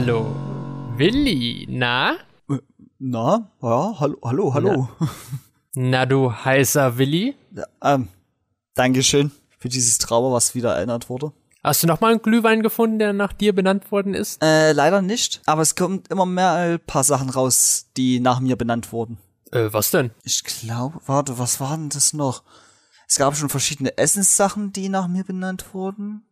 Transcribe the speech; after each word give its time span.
Hallo. 0.00 0.32
Willi, 0.96 1.66
na? 1.68 2.18
Na, 3.00 3.50
ja, 3.60 3.94
hallo, 3.98 4.16
hallo, 4.22 4.54
hallo. 4.54 4.88
Na, 5.74 6.06
du 6.06 6.30
heißer 6.30 6.98
Willi? 6.98 7.34
Ähm, 7.82 8.06
Dankeschön 8.76 9.32
für 9.58 9.68
dieses 9.68 9.98
Trauma, 9.98 10.30
was 10.30 10.54
wieder 10.54 10.76
erinnert 10.76 11.10
wurde. 11.10 11.32
Hast 11.64 11.82
du 11.82 11.88
noch 11.88 12.00
mal 12.00 12.12
einen 12.12 12.22
Glühwein 12.22 12.62
gefunden, 12.62 13.00
der 13.00 13.12
nach 13.12 13.32
dir 13.32 13.52
benannt 13.52 13.90
worden 13.90 14.14
ist? 14.14 14.40
Äh, 14.40 14.70
leider 14.70 15.02
nicht, 15.02 15.40
aber 15.46 15.62
es 15.62 15.74
kommt 15.74 16.06
immer 16.12 16.26
mehr 16.26 16.52
ein 16.52 16.78
paar 16.78 17.02
Sachen 17.02 17.28
raus, 17.28 17.86
die 17.96 18.20
nach 18.20 18.38
mir 18.38 18.54
benannt 18.54 18.92
wurden. 18.92 19.18
Äh, 19.50 19.72
was 19.72 19.90
denn? 19.90 20.12
Ich 20.22 20.44
glaube, 20.44 21.00
warte, 21.06 21.40
was 21.40 21.58
war 21.58 21.76
denn 21.76 21.88
das 21.88 22.12
noch? 22.12 22.44
Es 23.08 23.16
gab 23.16 23.34
schon 23.34 23.48
verschiedene 23.48 23.98
Essenssachen, 23.98 24.72
die 24.72 24.90
nach 24.90 25.08
mir 25.08 25.24
benannt 25.24 25.74
wurden. 25.74 26.22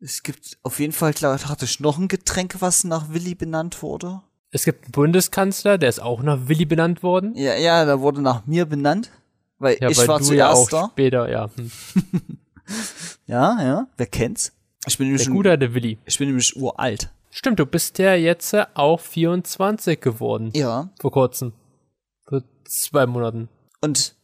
Es 0.00 0.22
gibt 0.22 0.58
auf 0.62 0.80
jeden 0.80 0.92
Fall, 0.92 1.12
glaube 1.12 1.36
ich, 1.36 1.46
hatte 1.48 1.64
ich 1.66 1.78
noch 1.80 1.98
ein 1.98 2.08
Getränk, 2.08 2.56
was 2.60 2.84
nach 2.84 3.10
Willi 3.12 3.34
benannt 3.34 3.82
wurde. 3.82 4.22
Es 4.50 4.64
gibt 4.64 4.84
einen 4.84 4.92
Bundeskanzler, 4.92 5.78
der 5.78 5.88
ist 5.90 6.00
auch 6.00 6.22
nach 6.22 6.48
Willi 6.48 6.64
benannt 6.64 7.02
worden. 7.02 7.34
Ja, 7.36 7.54
ja, 7.54 7.84
da 7.84 8.00
wurde 8.00 8.20
nach 8.22 8.46
mir 8.46 8.66
benannt, 8.66 9.10
weil 9.58 9.76
Ja, 9.80 9.90
ich 9.90 9.98
weil 9.98 10.08
war 10.08 10.18
du 10.18 10.24
ja 10.34 10.52
zuerst 10.52 10.56
auch 10.56 10.70
da. 10.70 10.88
später, 10.92 11.30
ja. 11.30 11.50
Hm. 11.54 11.70
Ja, 13.26 13.62
ja, 13.62 13.86
wer 13.96 14.06
kennt's? 14.06 14.52
Ich 14.86 14.96
bin 14.96 15.08
nämlich 15.08 15.22
Der 15.22 15.26
schon, 15.26 15.34
gute 15.34 15.50
alte 15.50 15.74
Willi. 15.74 15.98
ich 16.04 16.18
bin 16.18 16.28
nämlich 16.28 16.56
uralt. 16.56 17.10
Stimmt, 17.30 17.58
du 17.60 17.66
bist 17.66 17.98
ja 17.98 18.14
jetzt 18.14 18.54
auch 18.74 18.98
24 19.00 20.00
geworden. 20.00 20.50
Ja, 20.54 20.88
Vor 21.00 21.12
kurzem. 21.12 21.52
Vor 22.28 22.42
zwei 22.64 23.06
Monaten. 23.06 23.48
und 23.80 24.14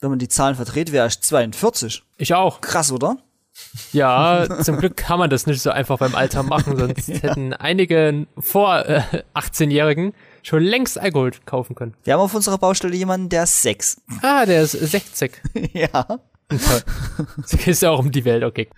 wenn 0.00 0.08
man 0.10 0.18
die 0.18 0.28
Zahlen 0.28 0.54
verdreht, 0.56 0.92
wäre 0.92 1.08
ich 1.08 1.20
42. 1.20 2.02
Ich 2.16 2.32
auch. 2.32 2.62
Krass, 2.62 2.90
oder? 2.90 3.18
Ja, 3.92 4.46
zum 4.62 4.78
Glück 4.78 4.96
kann 4.96 5.18
man 5.18 5.30
das 5.30 5.46
nicht 5.46 5.60
so 5.60 5.70
einfach 5.70 5.98
beim 5.98 6.14
Alter 6.14 6.42
machen, 6.42 6.76
sonst 6.76 7.08
hätten 7.22 7.52
einige 7.52 8.26
vor 8.38 8.86
äh, 8.86 9.02
18-Jährigen 9.34 10.12
schon 10.42 10.62
längst 10.62 10.98
Alkohol 10.98 11.32
kaufen 11.44 11.74
können. 11.74 11.94
Wir 12.04 12.14
haben 12.14 12.20
auf 12.20 12.34
unserer 12.34 12.58
Baustelle 12.58 12.94
jemanden, 12.96 13.28
der 13.28 13.44
ist 13.44 13.62
sechs. 13.62 14.00
Ah, 14.22 14.46
der 14.46 14.62
ist 14.62 14.72
60. 14.72 15.32
ja. 15.72 16.06
Es 17.44 17.50
geht 17.50 17.80
ja 17.80 17.90
auch 17.90 18.00
um 18.00 18.10
die 18.10 18.24
Welt, 18.24 18.42
okay. 18.42 18.68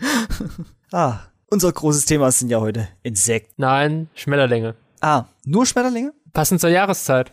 Ah, 0.92 1.20
unser 1.48 1.72
großes 1.72 2.04
Thema 2.04 2.30
sind 2.30 2.50
ja 2.50 2.60
heute 2.60 2.88
Insekten. 3.02 3.54
Nein, 3.56 4.10
Schmetterlinge. 4.14 4.74
Ah, 5.00 5.24
nur 5.44 5.64
Schmetterlinge? 5.64 6.12
Passend 6.34 6.60
zur 6.60 6.68
Jahreszeit. 6.70 7.30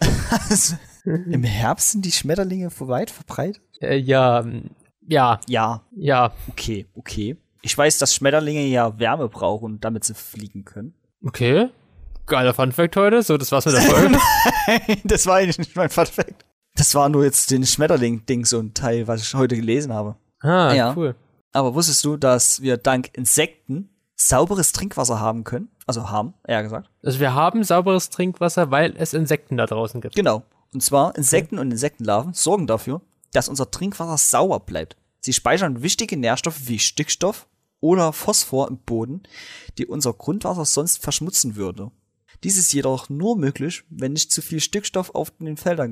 Also, 0.50 0.75
Im 1.03 1.44
Herbst 1.44 1.91
sind 1.91 2.06
die 2.06 2.11
Schmetterlinge 2.11 2.69
weit 2.80 3.11
verbreitet? 3.11 3.61
Äh, 3.81 3.97
ja, 3.97 4.45
ja, 5.09 5.39
Ja, 5.47 5.81
ja. 5.95 6.31
okay, 6.47 6.85
okay. 6.95 7.38
Ich 7.61 7.77
weiß, 7.77 7.97
dass 7.97 8.15
Schmetterlinge 8.15 8.65
ja 8.67 8.97
Wärme 8.99 9.27
brauchen, 9.27 9.79
damit 9.81 10.03
sie 10.05 10.13
fliegen 10.13 10.63
können. 10.63 10.93
Okay. 11.25 11.69
Geiler 12.25 12.53
Funfact 12.53 12.95
heute. 12.95 13.21
So, 13.23 13.38
das 13.38 13.51
war's 13.51 13.66
mit 13.66 13.75
der 13.75 13.81
Folge. 13.81 14.17
das 15.03 15.25
war 15.25 15.38
eigentlich 15.38 15.57
nicht 15.57 15.75
mein 15.75 15.89
Funfact. 15.89 16.45
Das 16.75 16.95
war 16.95 17.09
nur 17.09 17.23
jetzt 17.25 17.51
den 17.51 17.66
Schmetterling-Ding 17.66 18.45
so 18.45 18.59
ein 18.59 18.73
Teil, 18.73 19.07
was 19.07 19.21
ich 19.23 19.33
heute 19.33 19.55
gelesen 19.57 19.91
habe. 19.93 20.16
ah, 20.41 20.73
Ja. 20.73 20.93
cool. 20.95 21.16
Aber 21.51 21.73
wusstest 21.73 22.05
du, 22.05 22.16
dass 22.16 22.61
wir 22.61 22.77
dank 22.77 23.09
Insekten 23.17 23.89
sauberes 24.16 24.71
Trinkwasser 24.71 25.19
haben 25.19 25.44
können? 25.44 25.69
Also 25.88 26.11
haben, 26.11 26.35
eher 26.47 26.61
gesagt. 26.61 26.89
Also 27.03 27.19
wir 27.19 27.33
haben 27.33 27.63
sauberes 27.63 28.11
Trinkwasser, 28.11 28.69
weil 28.69 28.94
es 28.97 29.13
Insekten 29.16 29.57
da 29.57 29.66
draußen 29.66 29.99
gibt. 29.99 30.16
Genau. 30.16 30.44
Und 30.71 30.81
zwar 30.83 31.16
Insekten 31.17 31.57
und 31.57 31.71
Insektenlarven 31.71 32.33
sorgen 32.33 32.67
dafür, 32.67 33.01
dass 33.33 33.49
unser 33.49 33.71
Trinkwasser 33.71 34.17
sauer 34.17 34.59
bleibt. 34.59 34.95
Sie 35.22 35.34
speichern 35.34 35.81
wichtige 35.81 36.17
Nährstoffe 36.17 36.67
wie 36.67 36.80
Stickstoff 36.80 37.48
oder 37.81 38.14
Phosphor 38.14 38.67
im 38.70 38.78
Boden, 38.78 39.23
die 39.78 39.86
unser 39.86 40.14
Grundwasser 40.14 40.66
sonst 40.66 41.02
verschmutzen 41.02 41.56
würde. 41.56 41.92
Dies 42.44 42.58
ist 42.58 42.73
jedoch 42.73 43.09
nur 43.09 43.38
möglich, 43.38 43.84
wenn 43.90 44.14
nicht 44.14 44.31
zu 44.31 44.42
viel 44.42 44.59
Stickstoff 44.62 45.14
auf 45.14 45.31
den 45.40 45.58
Feldern 45.58 45.91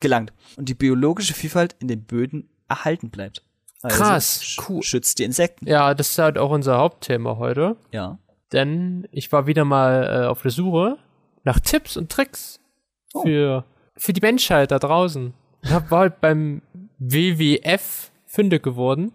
gelangt 0.00 0.32
und 0.56 0.68
die 0.68 0.74
biologische 0.74 1.34
Vielfalt 1.34 1.76
in 1.78 1.88
den 1.88 2.04
Böden 2.04 2.48
erhalten 2.68 3.10
bleibt. 3.10 3.44
Also 3.82 3.96
Krass, 3.96 4.56
cool. 4.68 4.82
Schützt 4.82 5.18
die 5.18 5.24
Insekten. 5.24 5.66
Ja, 5.66 5.94
das 5.94 6.10
ist 6.10 6.18
halt 6.18 6.38
auch 6.38 6.50
unser 6.50 6.78
Hauptthema 6.78 7.36
heute. 7.36 7.76
Ja. 7.92 8.18
Denn 8.52 9.08
ich 9.12 9.30
war 9.32 9.46
wieder 9.46 9.64
mal 9.64 10.24
äh, 10.24 10.26
auf 10.26 10.42
der 10.42 10.50
Suche 10.50 10.98
nach 11.44 11.60
Tipps 11.60 11.96
und 11.96 12.10
Tricks 12.10 12.58
Oh. 13.12 13.22
für, 13.22 13.64
für 13.96 14.12
die 14.12 14.20
Menschheit 14.20 14.70
da 14.70 14.78
draußen. 14.78 15.34
Ich 15.62 15.70
war 15.70 15.90
halt 15.90 16.20
beim 16.20 16.62
WWF 16.98 18.09
Fünde 18.30 18.60
geworden. 18.60 19.12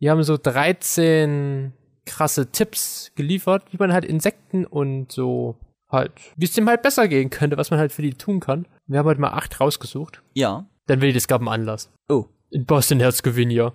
Die 0.00 0.10
haben 0.10 0.24
so 0.24 0.36
13 0.36 1.72
krasse 2.04 2.50
Tipps 2.50 3.12
geliefert, 3.14 3.62
wie 3.70 3.76
man 3.76 3.92
halt 3.92 4.04
Insekten 4.04 4.66
und 4.66 5.12
so 5.12 5.54
halt, 5.88 6.10
wie 6.36 6.46
es 6.46 6.52
dem 6.52 6.68
halt 6.68 6.82
besser 6.82 7.06
gehen 7.06 7.30
könnte, 7.30 7.56
was 7.56 7.70
man 7.70 7.78
halt 7.78 7.92
für 7.92 8.02
die 8.02 8.14
tun 8.14 8.40
kann. 8.40 8.66
Wir 8.88 8.98
haben 8.98 9.06
halt 9.06 9.20
mal 9.20 9.30
acht 9.30 9.60
rausgesucht. 9.60 10.20
Ja. 10.34 10.66
Dann 10.86 11.00
will 11.00 11.10
ich, 11.10 11.14
das 11.14 11.28
gab 11.28 11.40
einen 11.40 11.46
Anlass. 11.48 11.90
Oh. 12.08 12.24
In 12.50 12.66
Boston-Herzogowina. 12.66 13.72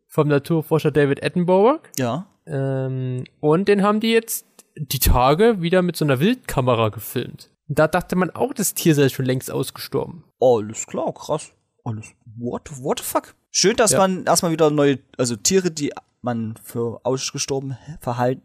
vom 0.08 0.28
Naturforscher 0.28 0.92
David 0.92 1.24
Attenborough. 1.24 1.80
Ja. 1.98 2.28
Ähm, 2.46 3.24
und 3.40 3.68
den 3.68 3.84
haben 3.84 4.00
die 4.00 4.12
jetzt 4.12 4.46
die 4.76 5.00
Tage 5.00 5.62
wieder 5.62 5.82
mit 5.82 5.96
so 5.96 6.06
einer 6.06 6.20
Wildkamera 6.20 6.90
gefilmt. 6.90 7.50
Da 7.68 7.88
dachte 7.88 8.16
man 8.16 8.30
auch, 8.32 8.54
das 8.54 8.74
Tier 8.74 8.96
sei 8.96 9.10
schon 9.10 9.26
längst 9.26 9.50
ausgestorben. 9.52 10.24
Alles 10.40 10.86
klar, 10.88 11.14
krass. 11.14 11.52
Alles. 11.86 12.08
What, 12.38 12.70
what 12.84 13.00
the 13.00 13.06
fuck? 13.06 13.36
Schön, 13.52 13.76
dass 13.76 13.92
Ja. 13.92 14.00
man 14.00 14.26
erstmal 14.26 14.52
wieder 14.52 14.70
neue, 14.70 15.00
also 15.18 15.36
Tiere, 15.36 15.70
die 15.72 15.92
man 16.22 16.56
für 16.64 17.02
ausgestorben 17.04 17.78
verhalten, 18.00 18.42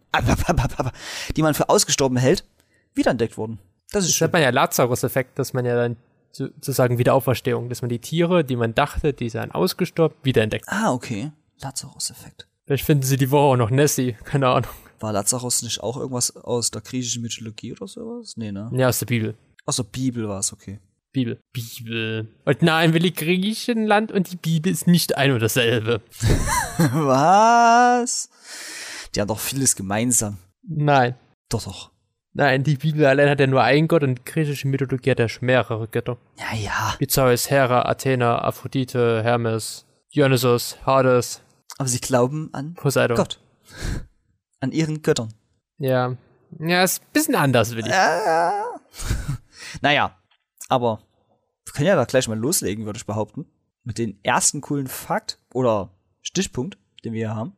die 1.36 1.42
man 1.42 1.54
für 1.54 1.68
ausgestorben 1.68 2.16
hält, 2.18 2.44
wiederentdeckt 2.94 3.36
wurden. 3.38 3.58
Das 3.92 4.04
ist 4.04 4.10
Das 4.10 4.16
schön. 4.16 4.24
hat 4.26 4.32
man 4.32 4.42
ja 4.42 4.50
Lazarus-Effekt, 4.50 5.38
dass 5.38 5.52
man 5.52 5.64
ja 5.64 5.74
dann 5.76 5.96
so- 6.32 6.46
sozusagen 6.46 6.98
Wiederauferstehung, 6.98 7.68
dass 7.68 7.80
man 7.80 7.88
die 7.88 8.00
Tiere, 8.00 8.44
die 8.44 8.56
man 8.56 8.74
dachte, 8.74 9.12
die 9.12 9.28
seien 9.30 9.50
ausgestorben, 9.52 10.16
wiederentdeckt. 10.22 10.66
Ah, 10.68 10.92
okay. 10.92 11.30
Lazarus-Effekt. 11.60 12.46
Vielleicht 12.68 12.84
finden 12.84 13.02
sie 13.02 13.16
die 13.16 13.30
Woche 13.30 13.44
auch 13.44 13.56
noch 13.56 13.70
Nessie, 13.70 14.14
keine 14.24 14.48
Ahnung. 14.48 14.70
War 15.00 15.10
Lazarus 15.10 15.62
nicht 15.62 15.82
auch 15.82 15.96
irgendwas 15.96 16.36
aus 16.36 16.70
der 16.70 16.82
griechischen 16.82 17.22
Mythologie 17.22 17.72
oder 17.72 17.88
sowas? 17.88 18.34
Nee, 18.36 18.52
ne? 18.52 18.70
Ja, 18.74 18.88
aus 18.88 18.98
der 18.98 19.06
Bibel. 19.06 19.38
Aus 19.64 19.76
der 19.76 19.84
Bibel 19.84 20.28
war 20.28 20.40
es, 20.40 20.52
okay. 20.52 20.78
Bibel. 21.10 21.40
Bibel. 21.54 22.28
Und 22.44 22.60
nein, 22.60 22.92
Willi 22.92 23.12
Griechenland 23.12 24.12
und 24.12 24.30
die 24.30 24.36
Bibel 24.36 24.70
ist 24.70 24.86
nicht 24.86 25.16
ein 25.16 25.32
und 25.32 25.40
dasselbe. 25.40 26.02
Was? 26.92 28.28
Die 29.14 29.22
haben 29.22 29.28
doch 29.28 29.40
vieles 29.40 29.74
gemeinsam. 29.74 30.36
Nein. 30.62 31.14
Doch, 31.48 31.62
doch. 31.62 31.90
Nein, 32.34 32.64
die 32.64 32.76
Bibel 32.76 33.06
allein 33.06 33.30
hat 33.30 33.40
ja 33.40 33.46
nur 33.46 33.62
einen 33.62 33.88
Gott 33.88 34.02
und 34.02 34.16
die 34.16 34.24
griechische 34.30 34.68
Mythologie 34.68 35.12
hat 35.12 35.20
ja 35.20 35.28
schon 35.30 35.46
mehrere 35.46 35.88
Götter. 35.88 36.18
Ja, 36.36 36.54
ja. 36.54 36.94
Wie 36.98 37.06
Zeus, 37.06 37.48
Hera, 37.48 37.88
Athena, 37.88 38.44
Aphrodite, 38.44 39.22
Hermes, 39.22 39.86
Dionysos, 40.14 40.76
Hades, 40.84 41.40
Aber 41.76 41.88
sie 41.88 42.00
glauben 42.00 42.48
an 42.52 42.74
Poseidon. 42.74 43.16
Gott. 43.16 43.40
An 44.60 44.72
ihren 44.72 45.02
Göttern. 45.02 45.32
Ja. 45.78 46.16
Ja, 46.58 46.82
ist 46.82 47.02
ein 47.02 47.12
bisschen 47.12 47.36
anders, 47.36 47.76
Willi. 47.76 47.90
Äh. 47.90 48.50
naja, 49.82 50.18
aber 50.68 51.00
wir 51.64 51.72
können 51.72 51.86
ja 51.86 51.94
da 51.94 52.04
gleich 52.04 52.26
mal 52.26 52.38
loslegen, 52.38 52.84
würde 52.84 52.96
ich 52.96 53.06
behaupten. 53.06 53.46
Mit 53.84 53.98
dem 53.98 54.18
ersten 54.24 54.60
coolen 54.60 54.88
Fakt 54.88 55.38
oder 55.54 55.90
Stichpunkt, 56.22 56.78
den 57.04 57.12
wir 57.12 57.28
hier 57.28 57.36
haben. 57.36 57.52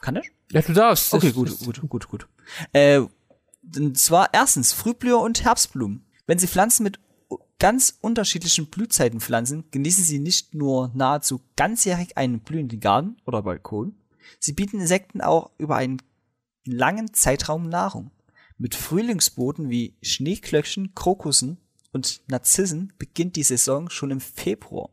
Kann 0.00 0.16
ich? 0.16 0.30
Ja, 0.52 0.60
du 0.60 0.72
darfst. 0.72 1.14
Okay, 1.14 1.32
gut, 1.32 1.58
gut, 1.60 1.80
gut, 1.88 2.08
gut. 2.08 2.28
Äh, 2.72 3.00
und 3.76 3.98
zwar 3.98 4.32
erstens 4.32 4.72
Frühblüher 4.72 5.20
und 5.20 5.44
Herbstblumen. 5.44 6.06
Wenn 6.26 6.38
Sie 6.38 6.46
Pflanzen 6.46 6.82
mit 6.82 7.00
ganz 7.58 7.98
unterschiedlichen 8.00 8.66
Blühzeiten 8.66 9.20
pflanzen, 9.20 9.64
genießen 9.70 10.04
Sie 10.04 10.18
nicht 10.18 10.54
nur 10.54 10.90
nahezu 10.94 11.40
ganzjährig 11.56 12.16
einen 12.16 12.40
blühenden 12.40 12.80
Garten 12.80 13.16
oder 13.26 13.42
Balkon, 13.42 13.96
sie 14.38 14.52
bieten 14.52 14.80
Insekten 14.80 15.20
auch 15.20 15.50
über 15.58 15.76
einen 15.76 16.00
langen 16.64 17.12
Zeitraum 17.14 17.68
Nahrung. 17.68 18.10
Mit 18.58 18.74
Frühlingsboten 18.74 19.70
wie 19.70 19.96
Schneeklöckchen, 20.02 20.94
Krokussen 20.94 21.58
und 21.92 22.22
Narzissen 22.28 22.92
beginnt 22.98 23.36
die 23.36 23.42
Saison 23.42 23.88
schon 23.88 24.10
im 24.10 24.20
Februar. 24.20 24.90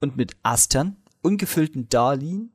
Und 0.00 0.16
mit 0.16 0.36
Astern, 0.42 0.96
ungefüllten 1.22 1.88
Darlien, 1.88 2.52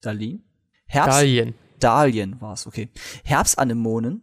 Darlien? 0.00 0.44
Herbst, 0.86 1.18
Dahlien. 1.18 1.54
Dahlien 1.78 2.40
war's, 2.40 2.66
okay. 2.66 2.88
Herbstanemonen, 3.24 4.22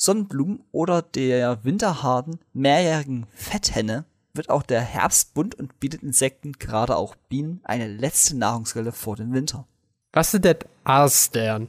Sonnenblumen 0.00 0.62
oder 0.70 1.02
der 1.02 1.64
winterharten, 1.64 2.38
mehrjährigen 2.52 3.26
Fetthenne 3.34 4.04
wird 4.32 4.48
auch 4.48 4.62
der 4.62 4.80
Herbst 4.80 5.34
bunt 5.34 5.56
und 5.56 5.80
bietet 5.80 6.04
Insekten, 6.04 6.52
gerade 6.52 6.94
auch 6.94 7.16
Bienen, 7.28 7.60
eine 7.64 7.88
letzte 7.88 8.36
Nahrungsquelle 8.36 8.92
vor 8.92 9.16
dem 9.16 9.32
Winter. 9.32 9.66
Was 10.12 10.30
sind 10.30 10.44
denn 10.44 10.58
Astern? 10.84 11.66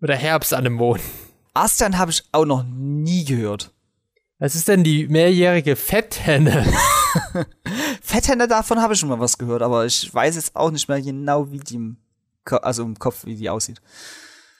Oder 0.00 0.16
Herbstanemonen? 0.16 1.02
Astern 1.52 1.98
habe 1.98 2.10
ich 2.10 2.24
auch 2.32 2.46
noch 2.46 2.64
nie 2.64 3.26
gehört. 3.26 3.70
Was 4.38 4.54
ist 4.54 4.68
denn 4.68 4.82
die 4.82 5.06
mehrjährige 5.06 5.76
Fetthenne? 5.76 6.64
Fetthenne 8.00 8.48
davon 8.48 8.80
habe 8.80 8.94
ich 8.94 9.00
schon 9.00 9.10
mal 9.10 9.20
was 9.20 9.36
gehört, 9.36 9.60
aber 9.60 9.84
ich 9.84 10.12
weiß 10.14 10.36
jetzt 10.36 10.56
auch 10.56 10.70
nicht 10.70 10.88
mehr 10.88 11.02
genau, 11.02 11.50
wie 11.52 11.58
die 11.58 11.74
im, 11.74 11.98
Ko 12.46 12.56
also 12.56 12.82
im 12.82 12.98
Kopf, 12.98 13.26
wie 13.26 13.36
die 13.36 13.50
aussieht. 13.50 13.82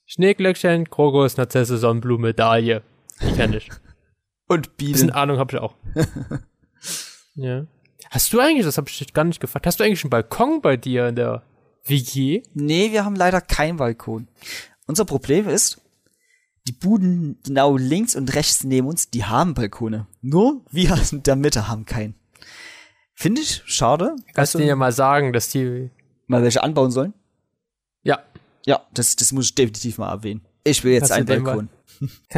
Schneeglöckchen, 0.04 0.90
Krokus, 0.90 1.38
Narzisse, 1.38 1.78
Sonnenblume, 1.78 2.34
Dahlie. 2.34 2.82
Die 3.22 3.32
kenne 3.32 3.56
ich. 3.56 3.68
Und 4.48 4.76
Bisschen 4.76 5.08
Bienen. 5.08 5.10
Ahnung 5.10 5.38
habe 5.38 5.54
ich 5.54 5.60
auch. 5.60 5.74
ja. 7.34 7.66
Hast 8.10 8.32
du 8.32 8.40
eigentlich, 8.40 8.64
das 8.64 8.78
habe 8.78 8.88
ich 8.88 8.98
dich 8.98 9.12
gar 9.12 9.24
nicht 9.24 9.40
gefragt, 9.40 9.66
hast 9.66 9.80
du 9.80 9.84
eigentlich 9.84 10.02
einen 10.02 10.10
Balkon 10.10 10.62
bei 10.62 10.76
dir 10.76 11.08
in 11.08 11.16
der 11.16 11.42
WG? 11.84 12.42
Nee, 12.54 12.92
wir 12.92 13.04
haben 13.04 13.16
leider 13.16 13.40
keinen 13.40 13.76
Balkon. 13.76 14.28
Unser 14.86 15.04
Problem 15.04 15.48
ist, 15.48 15.80
die 16.66 16.72
Buden 16.72 17.38
genau 17.44 17.76
links 17.76 18.16
und 18.16 18.34
rechts 18.34 18.64
neben 18.64 18.86
uns, 18.86 19.10
die 19.10 19.24
haben 19.24 19.54
Balkone. 19.54 20.06
Nur 20.22 20.64
wir 20.70 20.98
in 21.10 21.22
der 21.22 21.36
Mitte 21.36 21.68
haben 21.68 21.84
keinen. 21.84 22.14
Finde 23.14 23.42
ich 23.42 23.62
schade. 23.66 24.16
Kannst 24.34 24.54
du 24.54 24.58
dir 24.58 24.66
ja 24.66 24.76
mal 24.76 24.92
sagen, 24.92 25.32
dass 25.32 25.48
die. 25.48 25.90
mal 26.26 26.42
welche 26.42 26.62
anbauen 26.62 26.90
sollen? 26.90 27.14
Ja. 28.02 28.22
Ja, 28.64 28.82
das, 28.92 29.16
das 29.16 29.32
muss 29.32 29.46
ich 29.46 29.54
definitiv 29.54 29.98
mal 29.98 30.10
erwähnen. 30.10 30.44
Ich 30.64 30.84
will 30.84 30.92
jetzt 30.92 31.10
du 31.10 31.14
einen 31.14 31.26
Balkon. 31.26 31.68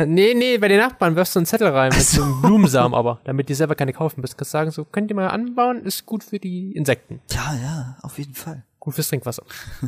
Nee, 0.06 0.34
nee, 0.34 0.58
bei 0.58 0.68
den 0.68 0.78
Nachbarn 0.78 1.16
wirfst 1.16 1.34
du 1.34 1.40
einen 1.40 1.46
Zettel 1.46 1.68
rein 1.68 1.92
mit 1.92 2.02
so 2.02 2.22
einem 2.22 2.40
Blumensamen 2.40 2.94
aber, 2.94 3.20
damit 3.24 3.48
die 3.48 3.54
selber 3.54 3.74
keine 3.74 3.92
kaufen 3.92 4.20
müssen. 4.20 4.36
Kannst 4.36 4.50
sagen, 4.50 4.70
so 4.70 4.84
könnt 4.84 5.10
ihr 5.10 5.16
mal 5.16 5.28
anbauen, 5.28 5.84
ist 5.84 6.06
gut 6.06 6.24
für 6.24 6.38
die 6.38 6.72
Insekten. 6.72 7.20
Ja, 7.30 7.54
ja, 7.62 7.96
auf 8.02 8.18
jeden 8.18 8.34
Fall. 8.34 8.64
Gut 8.78 8.94
fürs 8.94 9.08
Trinkwasser. 9.08 9.44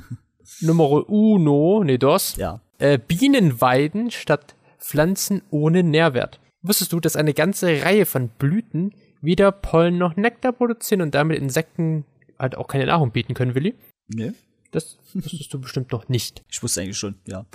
Nummer 0.60 1.08
uno, 1.08 1.82
nee, 1.84 1.98
dos. 1.98 2.36
Ja. 2.36 2.60
Äh, 2.78 2.98
Bienen 2.98 3.60
weiden 3.60 4.10
statt 4.10 4.54
Pflanzen 4.78 5.42
ohne 5.50 5.82
Nährwert. 5.82 6.40
Wusstest 6.62 6.92
du, 6.92 7.00
dass 7.00 7.16
eine 7.16 7.34
ganze 7.34 7.82
Reihe 7.82 8.06
von 8.06 8.28
Blüten 8.28 8.92
weder 9.20 9.52
Pollen 9.52 9.98
noch 9.98 10.16
Nektar 10.16 10.52
produzieren 10.52 11.00
und 11.00 11.14
damit 11.14 11.38
Insekten 11.38 12.04
halt 12.38 12.56
auch 12.56 12.68
keine 12.68 12.86
Nahrung 12.86 13.12
bieten 13.12 13.34
können, 13.34 13.54
Willi? 13.54 13.74
Nee. 14.08 14.32
Das 14.72 14.98
wusstest 15.12 15.52
du 15.52 15.60
bestimmt 15.60 15.92
noch 15.92 16.08
nicht. 16.08 16.42
Ich 16.48 16.62
wusste 16.62 16.80
eigentlich 16.80 16.98
schon, 16.98 17.16
ja. 17.26 17.46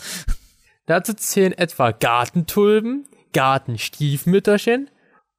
Dazu 0.87 1.13
zählen 1.13 1.51
etwa 1.51 1.91
Gartentulpen, 1.91 3.05
Gartenstiefmütterchen, 3.33 4.89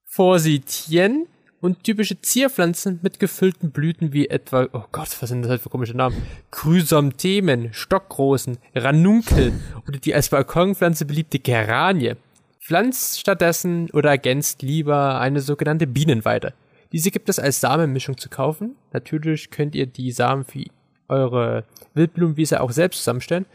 Forsythien 0.04 1.26
und 1.62 1.84
typische 1.84 2.20
Zierpflanzen 2.20 3.00
mit 3.02 3.18
gefüllten 3.18 3.70
Blüten 3.70 4.12
wie 4.12 4.28
etwa, 4.28 4.68
oh 4.74 4.84
Gott, 4.92 5.08
was 5.20 5.30
sind 5.30 5.40
das 5.40 5.50
halt 5.50 5.62
für 5.62 5.70
komische 5.70 5.96
Namen? 5.96 6.22
Chrysanthemen, 6.50 7.72
Stockrosen, 7.72 8.58
Ranunkel 8.74 9.54
oder 9.88 9.98
die 9.98 10.14
als 10.14 10.28
Balkonpflanze 10.28 11.06
beliebte 11.06 11.38
Geranie. 11.38 12.16
Pflanzt 12.60 13.18
stattdessen 13.18 13.90
oder 13.92 14.10
ergänzt 14.10 14.60
lieber 14.60 15.18
eine 15.18 15.40
sogenannte 15.40 15.86
Bienenweide. 15.86 16.52
Diese 16.92 17.10
gibt 17.10 17.30
es 17.30 17.38
als 17.38 17.60
Samenmischung 17.60 18.18
zu 18.18 18.28
kaufen. 18.28 18.76
Natürlich 18.92 19.50
könnt 19.50 19.74
ihr 19.74 19.86
die 19.86 20.12
Samen 20.12 20.44
für 20.44 20.64
eure 21.08 21.64
Wildblumenwiese 21.94 22.60
auch 22.60 22.70
selbst 22.70 22.98
zusammenstellen. 22.98 23.46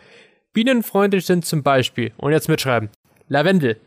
Bienenfreundlich 0.53 1.25
sind 1.25 1.45
zum 1.45 1.63
Beispiel, 1.63 2.11
und 2.17 2.31
jetzt 2.31 2.47
mitschreiben, 2.47 2.89
Lavendel, 3.27 3.79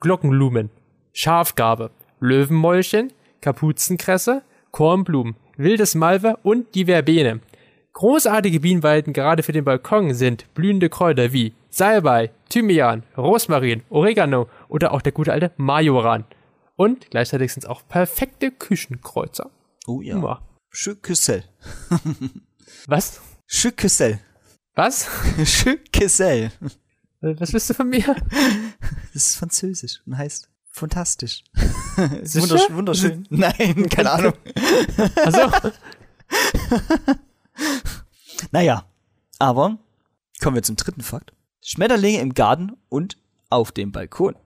Glockenblumen, 0.00 0.68
Schafgarbe, 1.14 1.90
Löwenmäulchen, 2.20 3.10
Kapuzenkresse, 3.40 4.42
Kornblumen, 4.70 5.36
wildes 5.56 5.94
Malve 5.94 6.36
und 6.42 6.74
die 6.74 6.84
Verbene. 6.84 7.40
Großartige 7.94 8.60
Bienenweiden 8.60 9.14
gerade 9.14 9.42
für 9.42 9.52
den 9.52 9.64
Balkon 9.64 10.12
sind 10.12 10.52
blühende 10.52 10.90
Kräuter 10.90 11.32
wie 11.32 11.54
Salbei, 11.70 12.30
Thymian, 12.50 13.02
Rosmarin, 13.16 13.82
Oregano 13.88 14.50
oder 14.68 14.92
auch 14.92 15.00
der 15.00 15.12
gute 15.12 15.32
alte 15.32 15.52
Majoran. 15.56 16.24
Und 16.76 17.10
gleichzeitig 17.10 17.54
sind 17.54 17.64
es 17.64 17.70
auch 17.70 17.80
perfekte 17.88 18.50
Küchenkreuzer. 18.50 19.50
Oh 19.86 20.02
ja. 20.02 20.40
Küssel. 21.00 21.44
Was? 22.86 23.22
Je 23.48 23.70
Küssel. 23.70 24.20
Was? 24.80 25.06
Küssel. 25.92 26.52
Was 27.20 27.52
willst 27.52 27.68
du 27.68 27.74
von 27.74 27.90
mir? 27.90 28.16
Das 29.12 29.26
ist 29.26 29.36
französisch 29.36 30.00
und 30.06 30.16
heißt 30.16 30.48
fantastisch. 30.70 31.42
Wundersch 31.96 32.70
wunderschön. 32.70 33.26
Nein, 33.30 33.88
keine 33.90 34.10
Ahnung. 34.12 34.32
Also, 35.16 35.50
Naja, 38.52 38.86
aber 39.38 39.78
kommen 40.40 40.54
wir 40.54 40.62
zum 40.62 40.76
dritten 40.76 41.02
Fakt. 41.02 41.34
Schmetterlinge 41.60 42.20
im 42.20 42.32
Garten 42.32 42.72
und 42.88 43.18
auf 43.50 43.72
dem 43.72 43.92
Balkon. 43.92 44.36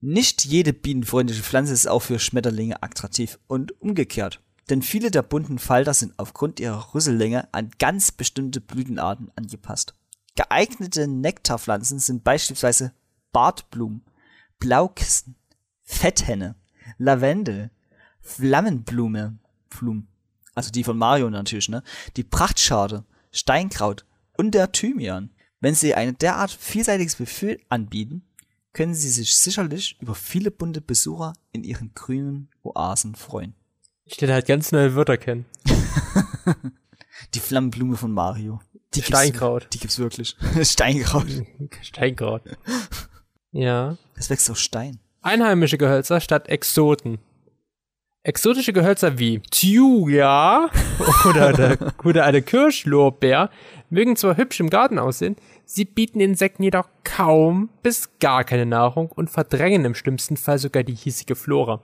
Nicht 0.00 0.44
jede 0.44 0.72
bienenfreundliche 0.72 1.42
Pflanze 1.42 1.74
ist 1.74 1.86
auch 1.86 2.00
für 2.00 2.18
Schmetterlinge 2.18 2.82
attraktiv 2.82 3.38
und 3.46 3.80
umgekehrt. 3.80 4.40
Denn 4.70 4.82
viele 4.82 5.10
der 5.10 5.22
bunten 5.22 5.58
Falter 5.58 5.92
sind 5.92 6.14
aufgrund 6.18 6.58
ihrer 6.58 6.94
Rüssellänge 6.94 7.52
an 7.52 7.70
ganz 7.78 8.12
bestimmte 8.12 8.60
Blütenarten 8.60 9.30
angepasst. 9.36 9.94
Geeignete 10.36 11.06
Nektarpflanzen 11.06 11.98
sind 11.98 12.24
beispielsweise 12.24 12.92
Bartblumen, 13.32 14.02
Blaukisten, 14.58 15.36
Fetthenne, 15.82 16.56
Lavendel, 16.98 17.70
Flammenblume, 18.20 19.38
Blumen, 19.68 20.08
also 20.54 20.70
die 20.70 20.84
von 20.84 20.96
Mario 20.96 21.28
natürlich, 21.28 21.68
ne? 21.68 21.82
Die 22.16 22.24
Prachtschade, 22.24 23.04
Steinkraut 23.32 24.06
und 24.36 24.52
der 24.52 24.72
Thymian. 24.72 25.30
Wenn 25.60 25.74
sie 25.74 25.94
ein 25.94 26.16
derart 26.18 26.50
vielseitiges 26.50 27.16
Gefühl 27.16 27.60
anbieten, 27.68 28.22
können 28.72 28.94
sie 28.94 29.08
sich 29.08 29.38
sicherlich 29.38 29.96
über 30.00 30.14
viele 30.14 30.50
bunte 30.50 30.80
Besucher 30.80 31.32
in 31.52 31.64
ihren 31.64 31.92
grünen 31.94 32.50
Oasen 32.62 33.14
freuen. 33.14 33.54
Ich 34.06 34.20
lerne 34.20 34.34
halt 34.34 34.46
ganz 34.46 34.72
neue 34.72 34.94
Wörter 34.94 35.16
kennen. 35.16 35.46
Die 37.34 37.40
Flammenblume 37.40 37.96
von 37.96 38.12
Mario. 38.12 38.60
Die 38.94 39.00
gibt's- 39.00 39.08
Steinkraut. 39.08 39.68
Die 39.72 39.78
gibt's 39.78 39.98
wirklich. 39.98 40.36
Steinkraut. 40.62 41.26
Steinkraut. 41.82 42.42
Ja. 43.50 43.96
Das 44.16 44.30
wächst 44.30 44.50
auf 44.50 44.58
Stein. 44.58 44.98
Einheimische 45.22 45.78
Gehölzer 45.78 46.20
statt 46.20 46.48
Exoten. 46.48 47.18
Exotische 48.22 48.72
Gehölzer 48.72 49.18
wie 49.18 49.40
Thuja 49.50 50.70
oder 51.28 51.52
der 51.52 51.76
gute 51.98 52.24
alte 52.24 52.40
Kirschlorbeer 52.40 53.50
mögen 53.90 54.16
zwar 54.16 54.36
hübsch 54.38 54.60
im 54.60 54.70
Garten 54.70 54.98
aussehen, 54.98 55.36
sie 55.66 55.84
bieten 55.84 56.20
Insekten 56.20 56.62
jedoch 56.62 56.88
kaum 57.04 57.68
bis 57.82 58.08
gar 58.20 58.44
keine 58.44 58.64
Nahrung 58.64 59.12
und 59.12 59.28
verdrängen 59.28 59.84
im 59.84 59.94
schlimmsten 59.94 60.38
Fall 60.38 60.58
sogar 60.58 60.84
die 60.84 60.94
hiesige 60.94 61.34
Flora. 61.36 61.82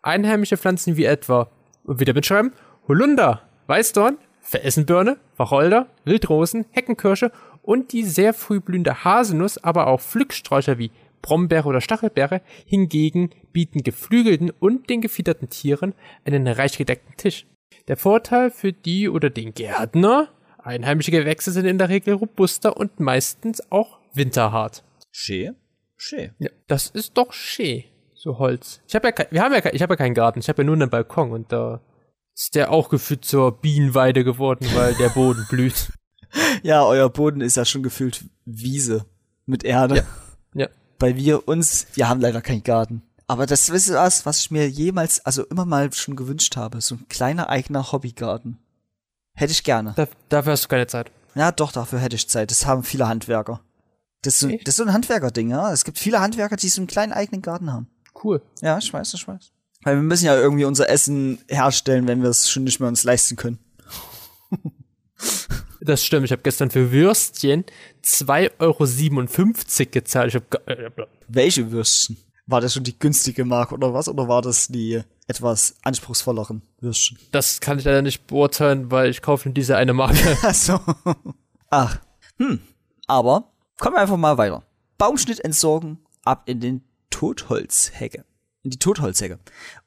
Einheimische 0.00 0.56
Pflanzen 0.56 0.96
wie 0.96 1.06
etwa, 1.06 1.50
und 1.84 2.00
wieder 2.00 2.14
mitschreiben, 2.14 2.52
Holunder, 2.88 3.42
Weißdorn, 3.66 4.18
Veressenbirne, 4.40 5.18
Wacholder, 5.36 5.86
Wildrosen, 6.04 6.66
Heckenkirsche 6.70 7.30
und 7.62 7.92
die 7.92 8.04
sehr 8.04 8.34
früh 8.34 8.60
blühende 8.60 9.04
Haselnuss, 9.04 9.58
aber 9.58 9.86
auch 9.86 10.00
Pflücksträucher 10.00 10.78
wie 10.78 10.90
Brombeere 11.22 11.68
oder 11.68 11.80
Stachelbeere 11.80 12.40
hingegen 12.64 13.30
bieten 13.52 13.82
geflügelten 13.82 14.50
und 14.50 14.88
den 14.88 15.00
gefiederten 15.00 15.50
Tieren 15.50 15.94
einen 16.24 16.46
reich 16.48 16.78
gedeckten 16.78 17.16
Tisch. 17.16 17.46
Der 17.88 17.96
Vorteil 17.96 18.50
für 18.50 18.72
die 18.72 19.08
oder 19.08 19.30
den 19.30 19.54
Gärtner, 19.54 20.28
einheimische 20.58 21.10
Gewächse 21.10 21.52
sind 21.52 21.66
in 21.66 21.78
der 21.78 21.88
Regel 21.88 22.14
robuster 22.14 22.76
und 22.76 23.00
meistens 23.00 23.70
auch 23.70 23.98
winterhart. 24.14 24.84
Schee? 25.10 25.52
Schee. 25.96 26.30
Ja, 26.38 26.50
das 26.66 26.88
ist 26.88 27.16
doch 27.16 27.32
schön, 27.32 27.84
so 28.22 28.38
Holz. 28.38 28.80
Ich 28.86 28.94
habe 28.94 29.08
ja, 29.08 29.12
kein, 29.12 29.26
wir 29.30 29.42
haben 29.42 29.52
ja, 29.54 29.60
kein- 29.60 29.74
ich 29.74 29.82
habe 29.82 29.94
ja 29.94 29.96
keinen 29.96 30.14
Garten, 30.14 30.40
ich 30.40 30.48
habe 30.48 30.62
ja 30.62 30.66
nur 30.66 30.74
einen 30.74 30.90
Balkon 30.90 31.32
und 31.32 31.50
da 31.52 31.80
ist 32.36 32.54
der 32.54 32.70
auch 32.70 32.88
gefühlt 32.90 33.24
zur 33.24 33.52
Bienenweide 33.52 34.24
geworden, 34.24 34.66
weil 34.74 34.94
der 34.94 35.08
Boden 35.10 35.46
blüht. 35.48 35.90
Ja, 36.62 36.84
euer 36.84 37.10
Boden 37.10 37.40
ist 37.40 37.56
ja 37.56 37.64
schon 37.64 37.82
gefühlt 37.82 38.24
Wiese 38.44 39.04
mit 39.46 39.64
Erde. 39.64 39.96
Ja. 39.96 40.02
Ja. 40.54 40.68
Bei 40.96 41.16
wir 41.16 41.48
uns, 41.48 41.88
wir 41.94 42.08
haben 42.08 42.20
leider 42.20 42.40
keinen 42.40 42.62
Garten. 42.62 43.02
Aber 43.26 43.46
das 43.46 43.68
ist 43.68 43.92
was, 43.92 44.26
was 44.26 44.38
ich 44.38 44.52
mir 44.52 44.68
jemals, 44.70 45.26
also 45.26 45.44
immer 45.46 45.64
mal 45.64 45.92
schon 45.92 46.14
gewünscht 46.14 46.54
habe. 46.56 46.80
So 46.82 46.94
ein 46.94 47.08
kleiner 47.08 47.48
eigener 47.48 47.90
Hobbygarten. 47.90 48.58
Hätte 49.34 49.50
ich 49.50 49.64
gerne. 49.64 49.94
Da, 49.96 50.06
dafür 50.28 50.52
hast 50.52 50.64
du 50.64 50.68
keine 50.68 50.86
Zeit. 50.86 51.10
Ja, 51.34 51.50
doch, 51.50 51.72
dafür 51.72 51.98
hätte 51.98 52.14
ich 52.14 52.28
Zeit. 52.28 52.52
Das 52.52 52.64
haben 52.64 52.84
viele 52.84 53.08
Handwerker. 53.08 53.60
Das 54.22 54.34
ist 54.34 54.40
so, 54.40 54.48
das 54.50 54.60
ist 54.68 54.76
so 54.76 54.84
ein 54.84 54.92
Handwerkerding, 54.92 55.50
ja. 55.50 55.72
Es 55.72 55.84
gibt 55.84 55.98
viele 55.98 56.20
Handwerker, 56.20 56.54
die 56.54 56.68
so 56.68 56.80
einen 56.80 56.86
kleinen 56.86 57.12
eigenen 57.12 57.42
Garten 57.42 57.72
haben. 57.72 57.88
Cool. 58.22 58.42
Ja, 58.60 58.78
ich 58.78 58.92
weiß, 58.92 59.14
ich 59.14 59.26
weiß. 59.26 59.52
Weil 59.82 59.96
wir 59.96 60.02
müssen 60.02 60.26
ja 60.26 60.36
irgendwie 60.36 60.64
unser 60.64 60.88
Essen 60.88 61.38
herstellen, 61.48 62.06
wenn 62.06 62.22
wir 62.22 62.28
es 62.28 62.50
schon 62.50 62.64
nicht 62.64 62.80
mehr 62.80 62.88
uns 62.88 63.04
leisten 63.04 63.36
können. 63.36 63.58
Das 65.82 66.04
stimmt. 66.04 66.26
Ich 66.26 66.32
habe 66.32 66.42
gestern 66.42 66.70
für 66.70 66.92
Würstchen 66.92 67.64
2,57 68.04 68.58
Euro 68.58 69.90
gezahlt. 69.90 70.28
Ich 70.28 70.34
hab, 70.34 70.68
äh, 70.68 70.90
Welche 71.28 71.70
Würstchen? 71.70 72.18
War 72.46 72.60
das 72.60 72.74
schon 72.74 72.84
die 72.84 72.98
günstige 72.98 73.44
Marke 73.44 73.74
oder 73.74 73.94
was? 73.94 74.08
Oder 74.08 74.28
war 74.28 74.42
das 74.42 74.68
die 74.68 75.00
etwas 75.26 75.76
anspruchsvolleren 75.82 76.62
Würstchen? 76.80 77.18
Das 77.32 77.60
kann 77.60 77.78
ich 77.78 77.84
leider 77.84 78.02
nicht 78.02 78.26
beurteilen, 78.26 78.90
weil 78.90 79.08
ich 79.08 79.22
kaufe 79.22 79.48
nur 79.48 79.54
diese 79.54 79.76
eine 79.76 79.94
Marke. 79.94 80.36
Achso. 80.42 80.80
Ach. 81.70 81.98
Hm. 82.38 82.60
Aber 83.06 83.52
kommen 83.78 83.96
wir 83.96 84.00
einfach 84.00 84.16
mal 84.16 84.36
weiter. 84.36 84.64
Baumschnitt 84.98 85.40
entsorgen, 85.40 85.98
ab 86.24 86.42
in 86.46 86.60
den 86.60 86.84
Totholzhecke. 87.10 88.24
Die 88.62 88.78
Totholzhecke. 88.78 89.38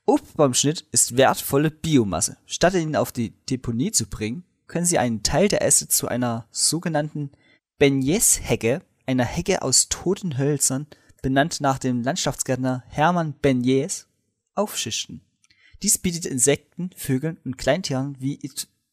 Obstbaumschnitt 0.06 0.86
ist 0.92 1.18
wertvolle 1.18 1.72
Biomasse. 1.72 2.38
Statt 2.46 2.74
ihn 2.74 2.96
auf 2.96 3.12
die 3.12 3.32
Deponie 3.50 3.92
zu 3.92 4.08
bringen, 4.08 4.44
können 4.68 4.86
Sie 4.86 4.98
einen 4.98 5.24
Teil 5.24 5.48
der 5.48 5.62
Äste 5.62 5.88
zu 5.88 6.08
einer 6.08 6.48
sogenannten 6.51 7.32
Benjes-Hecke, 7.77 8.82
einer 9.06 9.25
Hecke 9.25 9.62
aus 9.62 9.89
toten 9.89 10.38
Hölzern, 10.38 10.88
benannt 11.22 11.62
nach 11.62 11.80
dem 11.80 12.01
Landschaftsgärtner 12.01 12.84
Hermann 12.88 13.34
Benjes, 13.34 14.08
aufschichten. 14.56 15.22
Dies 15.82 15.98
bietet 15.98 16.25
Insekten, 16.25 16.92
Vögeln 16.96 17.38
und 17.44 17.58
Kleintieren 17.58 18.15
wie, 18.20 18.39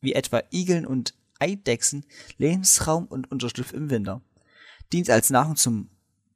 wie 0.00 0.12
etwa 0.12 0.42
Igeln 0.50 0.87
und 0.87 1.14
Eidechsen 1.38 2.04
Lebensraum 2.37 3.06
und 3.06 3.30
Unterschlupf 3.30 3.72
im 3.72 3.90
Winter. 3.90 4.20
Dient 4.92 5.08
als 5.08 5.30
Nahrung 5.30 5.56
zum, 5.56 5.88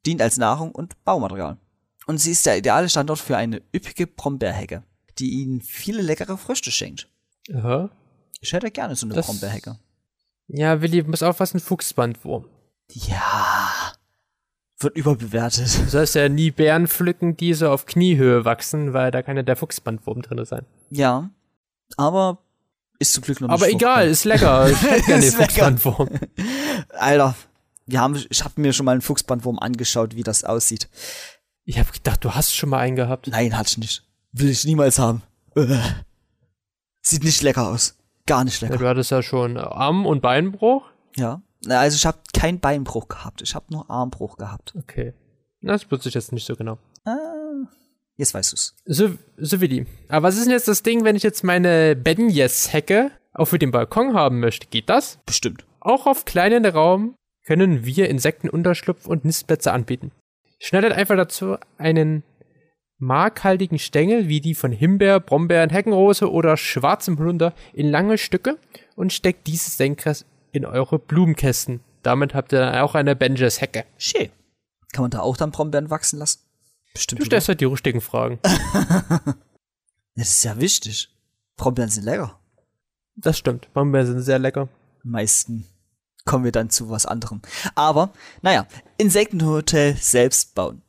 dient 0.05 0.21
als 0.21 0.37
Nahrung 0.37 0.71
und 0.71 1.03
Baumaterial. 1.03 1.57
Und 2.07 2.19
sie 2.19 2.31
ist 2.31 2.45
der 2.45 2.57
ideale 2.57 2.87
Standort 2.89 3.19
für 3.19 3.37
eine 3.37 3.61
üppige 3.73 4.05
Brombeerhecke, 4.07 4.83
die 5.17 5.29
ihnen 5.41 5.61
viele 5.61 6.01
leckere 6.01 6.37
Früchte 6.37 6.71
schenkt. 6.71 7.07
Aha. 7.53 7.89
Ich 8.41 8.53
hätte 8.53 8.69
gerne 8.71 8.95
so 8.95 9.05
eine 9.07 9.15
Das- 9.15 9.25
Brombeerhecke. 9.25 9.77
Ja, 10.47 10.81
Willi, 10.81 11.01
muss 11.03 11.23
aufpassen, 11.23 11.59
Fuchsbandwurm. 11.59 12.45
Ja. 12.91 13.93
Wird 14.77 14.95
überbewertet. 14.95 15.79
Du 15.85 15.89
sollst 15.89 16.13
ja 16.15 16.29
nie 16.29 16.51
Beeren 16.51 16.87
pflücken, 16.87 17.35
die 17.37 17.53
so 17.55 17.69
auf 17.71 17.85
Kniehöhe 17.87 18.45
wachsen, 18.45 18.93
weil 18.93 19.09
da 19.09 19.23
kann 19.23 19.37
ja 19.37 19.43
der 19.43 19.55
Fuchsbandwurm 19.55 20.21
drin 20.21 20.43
sein. 20.45 20.65
Ja. 20.91 21.29
Aber 21.97 22.39
ist 22.99 23.13
zum 23.13 23.23
Glück 23.23 23.41
noch 23.41 23.47
nicht 23.49 23.55
Aber 23.55 23.69
egal, 23.71 24.07
ist 24.07 24.25
lecker. 24.25 24.69
Ich 24.69 24.81
hätte 24.81 25.01
gerne 25.03 25.21
den 25.23 25.31
lecker. 25.31 25.45
Fuchsbandwurm. 25.77 26.09
Alter, 26.89 27.35
wir 27.87 27.99
haben, 28.01 28.23
ich 28.29 28.43
habe 28.43 28.61
mir 28.61 28.73
schon 28.73 28.85
mal 28.85 28.91
einen 28.93 29.01
Fuchsbandwurm 29.01 29.57
angeschaut, 29.59 30.15
wie 30.15 30.23
das 30.23 30.43
aussieht. 30.43 30.89
Ich 31.65 31.79
habe 31.79 31.91
gedacht, 31.91 32.23
du 32.23 32.31
hast 32.35 32.55
schon 32.55 32.69
mal 32.69 32.79
einen 32.79 32.95
gehabt. 32.95 33.27
Nein, 33.27 33.57
hatte 33.57 33.69
ich 33.71 33.77
nicht. 33.77 34.03
Will 34.31 34.49
ich 34.49 34.65
niemals 34.65 34.99
haben. 34.99 35.23
Äh. 35.55 35.77
Sieht 37.01 37.23
nicht 37.23 37.41
lecker 37.41 37.67
aus. 37.69 37.97
Gar 38.27 38.43
nicht 38.43 38.61
Ja, 38.61 38.67
lecker. 38.67 38.79
du 38.79 38.87
hattest 38.87 39.11
ja 39.11 39.21
schon 39.23 39.57
Arm- 39.57 40.05
und 40.05 40.21
Beinbruch. 40.21 40.83
Ja. 41.15 41.41
Also 41.67 41.95
ich 41.95 42.05
habe 42.05 42.19
keinen 42.33 42.59
Beinbruch 42.59 43.07
gehabt. 43.07 43.41
Ich 43.41 43.55
habe 43.55 43.65
nur 43.69 43.89
Armbruch 43.89 44.37
gehabt. 44.37 44.73
Okay. 44.77 45.13
Das 45.61 45.89
wusste 45.89 46.09
ich 46.09 46.15
jetzt 46.15 46.31
nicht 46.31 46.45
so 46.45 46.55
genau. 46.55 46.77
Ah, 47.05 47.15
jetzt 48.17 48.33
weißt 48.35 48.51
du's. 48.51 48.75
So, 48.85 49.11
so 49.37 49.61
Willi. 49.61 49.87
Aber 50.09 50.27
was 50.27 50.35
ist 50.37 50.45
denn 50.45 50.51
jetzt 50.51 50.67
das 50.67 50.83
Ding, 50.83 51.03
wenn 51.03 51.15
ich 51.15 51.23
jetzt 51.23 51.43
meine 51.43 51.95
Benjes-Hecke 51.95 53.11
auf 53.33 53.49
für 53.49 53.57
den 53.59 53.71
Balkon 53.71 54.13
haben 54.13 54.39
möchte? 54.39 54.67
Geht 54.67 54.89
das? 54.89 55.19
Bestimmt. 55.25 55.65
Auch 55.79 56.05
auf 56.05 56.25
kleinen 56.25 56.65
Raum 56.65 57.15
können 57.45 57.85
wir 57.85 58.09
Insektenunterschlupf 58.09 59.07
und 59.07 59.25
Nistplätze 59.25 59.71
anbieten. 59.71 60.11
Schneidet 60.65 60.93
einfach 60.93 61.15
dazu 61.15 61.57
einen 61.77 62.23
markhaltigen 62.97 63.77
Stängel 63.77 64.27
wie 64.27 64.41
die 64.41 64.55
von 64.55 64.71
Himbeer, 64.71 65.19
Brombeeren, 65.19 65.69
Heckenrose 65.69 66.31
oder 66.31 66.57
schwarzem 66.57 67.19
Holunder 67.19 67.53
in 67.73 67.91
lange 67.91 68.17
Stücke 68.17 68.57
und 68.95 69.13
steckt 69.13 69.45
diese 69.45 69.69
senkrecht 69.69 70.25
in 70.53 70.65
eure 70.65 70.97
Blumenkästen. 70.97 71.81
Damit 72.01 72.33
habt 72.33 72.51
ihr 72.51 72.61
dann 72.61 72.75
auch 72.79 72.95
eine 72.95 73.15
Benjes-Hecke. 73.15 73.85
Schön. 73.99 74.29
Kann 74.91 75.03
man 75.03 75.11
da 75.11 75.19
auch 75.19 75.37
dann 75.37 75.51
Brombeeren 75.51 75.91
wachsen 75.91 76.17
lassen? 76.17 76.39
Bestimmt. 76.95 77.21
Du 77.21 77.25
stellst 77.25 77.47
halt 77.47 77.61
die 77.61 77.65
richtigen 77.65 78.01
Fragen. 78.01 78.39
Das 80.17 80.29
ist 80.29 80.45
ja 80.45 80.57
wichtig. 80.59 81.09
Brombeeren 81.57 81.89
sind 81.89 82.05
lecker. 82.05 82.39
Das 83.17 83.37
stimmt. 83.37 83.71
Brombeeren 83.73 84.07
sind 84.07 84.21
sehr 84.21 84.39
lecker. 84.39 84.69
Meisten 85.03 85.67
kommen 86.25 86.43
wir 86.43 86.51
dann 86.51 86.69
zu 86.69 86.89
was 86.89 87.05
anderem. 87.05 87.41
Aber, 87.75 88.11
naja, 88.41 88.67
Insektenhotel 88.97 89.95
selbst 89.95 90.55
bauen. 90.55 90.81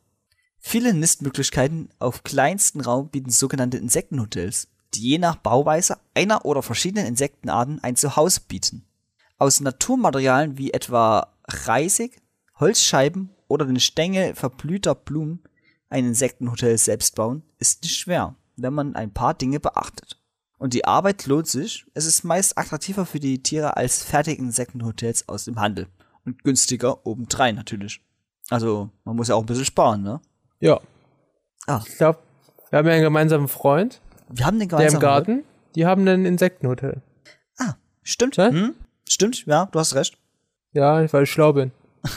Viele 0.59 0.93
Nistmöglichkeiten 0.93 1.89
auf 1.99 2.23
kleinsten 2.23 2.81
Raum 2.81 3.09
bieten 3.09 3.29
sogenannte 3.29 3.77
Insektenhotels, 3.77 4.67
die 4.93 5.01
je 5.01 5.17
nach 5.17 5.37
Bauweise 5.37 5.97
einer 6.13 6.45
oder 6.45 6.61
verschiedenen 6.61 7.05
Insektenarten 7.05 7.81
ein 7.83 7.95
Zuhause 7.95 8.41
bieten. 8.47 8.85
Aus 9.37 9.61
Naturmaterialien 9.61 10.57
wie 10.57 10.73
etwa 10.73 11.33
Reisig, 11.47 12.21
Holzscheiben 12.59 13.29
oder 13.47 13.65
den 13.65 13.79
Stängel 13.79 14.35
verblühter 14.35 14.95
Blumen 14.95 15.43
ein 15.89 16.05
Insektenhotel 16.05 16.77
selbst 16.77 17.15
bauen, 17.15 17.43
ist 17.59 17.83
nicht 17.83 17.95
schwer, 17.95 18.35
wenn 18.57 18.73
man 18.73 18.95
ein 18.95 19.13
paar 19.13 19.35
Dinge 19.35 19.59
beachtet. 19.59 20.19
Und 20.57 20.73
die 20.73 20.85
Arbeit 20.85 21.25
lohnt 21.27 21.47
sich. 21.47 21.85
Es 21.93 22.05
ist 22.05 22.23
meist 22.23 22.57
attraktiver 22.57 23.05
für 23.05 23.19
die 23.19 23.41
Tiere 23.43 23.77
als 23.77 24.03
fertige 24.03 24.41
Insektenhotels 24.41 25.27
aus 25.29 25.45
dem 25.45 25.59
Handel. 25.59 25.87
Und 26.25 26.43
günstiger 26.43 27.05
obendrein 27.05 27.55
natürlich. 27.55 28.01
Also, 28.49 28.89
man 29.03 29.15
muss 29.15 29.27
ja 29.27 29.35
auch 29.35 29.41
ein 29.43 29.45
bisschen 29.45 29.65
sparen, 29.65 30.01
ne? 30.03 30.21
Ja. 30.59 30.79
Ah. 31.67 31.83
Ich 31.85 31.97
glaube, 31.97 32.19
wir 32.69 32.79
haben 32.79 32.87
ja 32.87 32.93
einen 32.93 33.03
gemeinsamen 33.03 33.47
Freund, 33.47 34.01
Wir 34.29 34.45
haben 34.45 34.59
den 34.59 34.67
der 34.69 34.79
im 34.79 34.85
gemeinsamen 34.85 35.01
Garten, 35.01 35.43
die 35.75 35.85
haben 35.85 36.07
ein 36.07 36.25
Insektenhotel. 36.25 37.01
Ah, 37.57 37.75
stimmt. 38.03 38.37
Hä? 38.37 38.49
Hm? 38.49 38.75
Stimmt, 39.07 39.45
ja, 39.45 39.67
du 39.67 39.79
hast 39.79 39.95
recht. 39.95 40.17
Ja, 40.73 41.11
weil 41.13 41.23
ich 41.23 41.31
schlau 41.31 41.53
bin. 41.53 41.71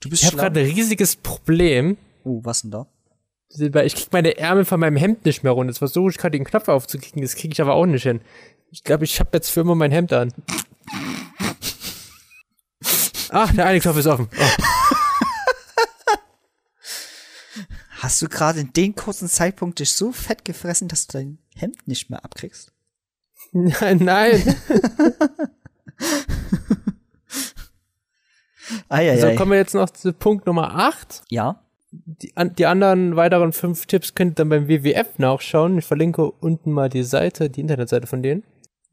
Du 0.00 0.10
bist 0.10 0.24
Ich 0.24 0.26
habe 0.26 0.36
gerade 0.36 0.58
ein 0.60 0.66
riesiges 0.66 1.14
Problem, 1.14 1.96
Oh, 2.24 2.40
was 2.42 2.62
denn 2.62 2.72
da? 2.72 2.88
Weil 3.58 3.86
ich 3.86 3.94
krieg 3.94 4.12
meine 4.12 4.36
Ärmel 4.36 4.64
von 4.64 4.80
meinem 4.80 4.96
Hemd 4.96 5.24
nicht 5.24 5.42
mehr 5.42 5.52
runter. 5.52 5.70
Jetzt 5.70 5.78
versuche 5.78 6.10
ich 6.10 6.18
gerade 6.18 6.36
den 6.38 6.44
Knopf 6.44 6.68
aufzukriegen, 6.68 7.22
das 7.22 7.36
kriege 7.36 7.52
ich 7.52 7.60
aber 7.60 7.74
auch 7.74 7.86
nicht 7.86 8.02
hin. 8.02 8.20
Ich 8.70 8.84
glaube, 8.84 9.04
ich 9.04 9.20
habe 9.20 9.30
jetzt 9.34 9.50
für 9.50 9.60
immer 9.60 9.74
mein 9.74 9.92
Hemd 9.92 10.12
an. 10.12 10.32
Ach, 13.30 13.52
der 13.52 13.66
eine 13.66 13.80
Knopf 13.80 13.96
ist 13.96 14.06
offen. 14.06 14.28
Oh. 14.38 14.64
Hast 18.00 18.20
du 18.20 18.28
gerade 18.28 18.60
in 18.60 18.72
dem 18.72 18.94
kurzen 18.96 19.28
Zeitpunkt 19.28 19.78
dich 19.78 19.92
so 19.92 20.10
fett 20.10 20.44
gefressen, 20.44 20.88
dass 20.88 21.06
du 21.06 21.18
dein 21.18 21.38
Hemd 21.54 21.86
nicht 21.86 22.10
mehr 22.10 22.24
abkriegst? 22.24 22.72
Nein, 23.52 23.98
nein. 23.98 24.42
Eieiei. 28.88 29.20
So, 29.20 29.34
kommen 29.36 29.52
wir 29.52 29.58
jetzt 29.58 29.74
noch 29.74 29.90
zu 29.90 30.12
Punkt 30.12 30.46
Nummer 30.46 30.74
8. 30.74 31.22
ja, 31.28 31.62
Die, 31.92 32.34
an, 32.36 32.54
die 32.54 32.64
anderen 32.64 33.16
weiteren 33.16 33.52
fünf 33.52 33.84
Tipps 33.86 34.14
könnt 34.14 34.32
ihr 34.32 34.34
dann 34.36 34.48
beim 34.48 34.66
WWF 34.66 35.18
nachschauen. 35.18 35.78
Ich 35.78 35.84
verlinke 35.84 36.30
unten 36.30 36.72
mal 36.72 36.88
die 36.88 37.02
Seite, 37.02 37.50
die 37.50 37.60
Internetseite 37.60 38.06
von 38.06 38.22
denen. 38.22 38.44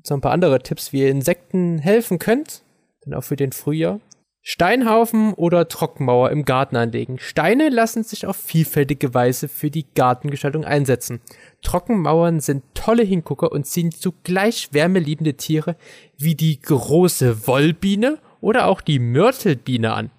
So 0.03 0.13
ein 0.13 0.21
paar 0.21 0.33
andere 0.33 0.61
Tipps, 0.61 0.91
wie 0.91 1.01
ihr 1.01 1.09
Insekten 1.09 1.79
helfen 1.79 2.19
könnt. 2.19 2.63
Dann 3.03 3.13
auch 3.13 3.23
für 3.23 3.37
den 3.37 3.53
Frühjahr. 3.53 4.01
Steinhaufen 4.41 5.33
oder 5.33 5.67
Trockenmauer 5.67 6.31
im 6.31 6.43
Garten 6.43 6.75
anlegen. 6.75 7.19
Steine 7.19 7.69
lassen 7.69 8.03
sich 8.03 8.25
auf 8.25 8.35
vielfältige 8.35 9.13
Weise 9.13 9.47
für 9.47 9.69
die 9.69 9.85
Gartengestaltung 9.95 10.65
einsetzen. 10.65 11.21
Trockenmauern 11.61 12.39
sind 12.39 12.63
tolle 12.73 13.03
Hingucker 13.03 13.51
und 13.51 13.65
ziehen 13.65 13.91
zugleich 13.91 14.69
wärmeliebende 14.71 15.35
Tiere 15.35 15.75
wie 16.17 16.35
die 16.35 16.59
große 16.61 17.47
Wollbiene 17.47 18.17
oder 18.41 18.67
auch 18.67 18.81
die 18.81 18.99
Mörtelbiene 18.99 19.93
an. 19.93 20.09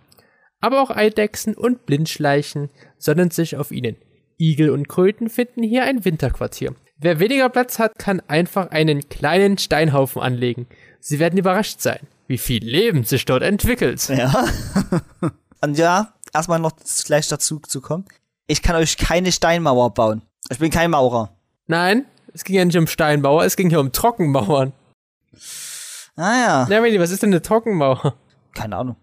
Aber 0.61 0.83
auch 0.83 0.91
Eidechsen 0.91 1.55
und 1.55 1.87
Blindschleichen 1.87 2.71
sonnen 2.99 3.31
sich 3.31 3.57
auf 3.57 3.71
ihnen. 3.73 3.97
Igel 4.39 4.71
und 4.71 4.89
Kröten 4.89 5.29
finden 5.29 5.63
hier 5.63 5.85
ein 5.85 6.05
Winterquartier. 6.05 6.75
Wer 6.97 7.19
weniger 7.19 7.49
Platz 7.49 7.79
hat, 7.79 7.99
kann 7.99 8.21
einfach 8.29 8.71
einen 8.71 9.09
kleinen 9.09 9.59
Steinhaufen 9.59 10.21
anlegen. 10.21 10.67
Sie 11.01 11.19
werden 11.19 11.39
überrascht 11.39 11.81
sein, 11.81 12.01
wie 12.27 12.39
viel 12.39 12.63
Leben 12.65 13.05
sich 13.05 13.25
dort 13.25 13.43
entwickelt. 13.43 14.07
Ja. 14.09 14.47
Und 15.63 15.79
ja, 15.79 16.15
erstmal 16.33 16.59
noch 16.59 16.73
gleich 17.05 17.29
dazu 17.29 17.59
zu 17.61 17.81
kommen. 17.81 18.05
Ich 18.47 18.63
kann 18.63 18.77
euch 18.77 18.97
keine 18.97 19.33
Steinmauer 19.33 19.95
bauen. 19.95 20.23
Ich 20.51 20.59
bin 20.59 20.71
kein 20.71 20.91
Maurer. 20.91 21.35
Nein, 21.67 22.05
es 22.35 22.45
ging 22.45 22.57
ja 22.57 22.65
nicht 22.65 22.77
um 22.77 22.87
Steinmauer, 22.87 23.45
es 23.45 23.57
ging 23.57 23.71
hier 23.71 23.81
um 23.81 23.93
Trockenmauern. 23.93 24.73
Ah 26.17 26.35
ja. 26.35 26.67
Na, 26.69 26.83
Willi, 26.83 27.01
was 27.01 27.11
ist 27.11 27.23
denn 27.23 27.31
eine 27.31 27.41
Trockenmauer? 27.41 28.15
Keine 28.55 28.77
Ahnung. 28.77 28.97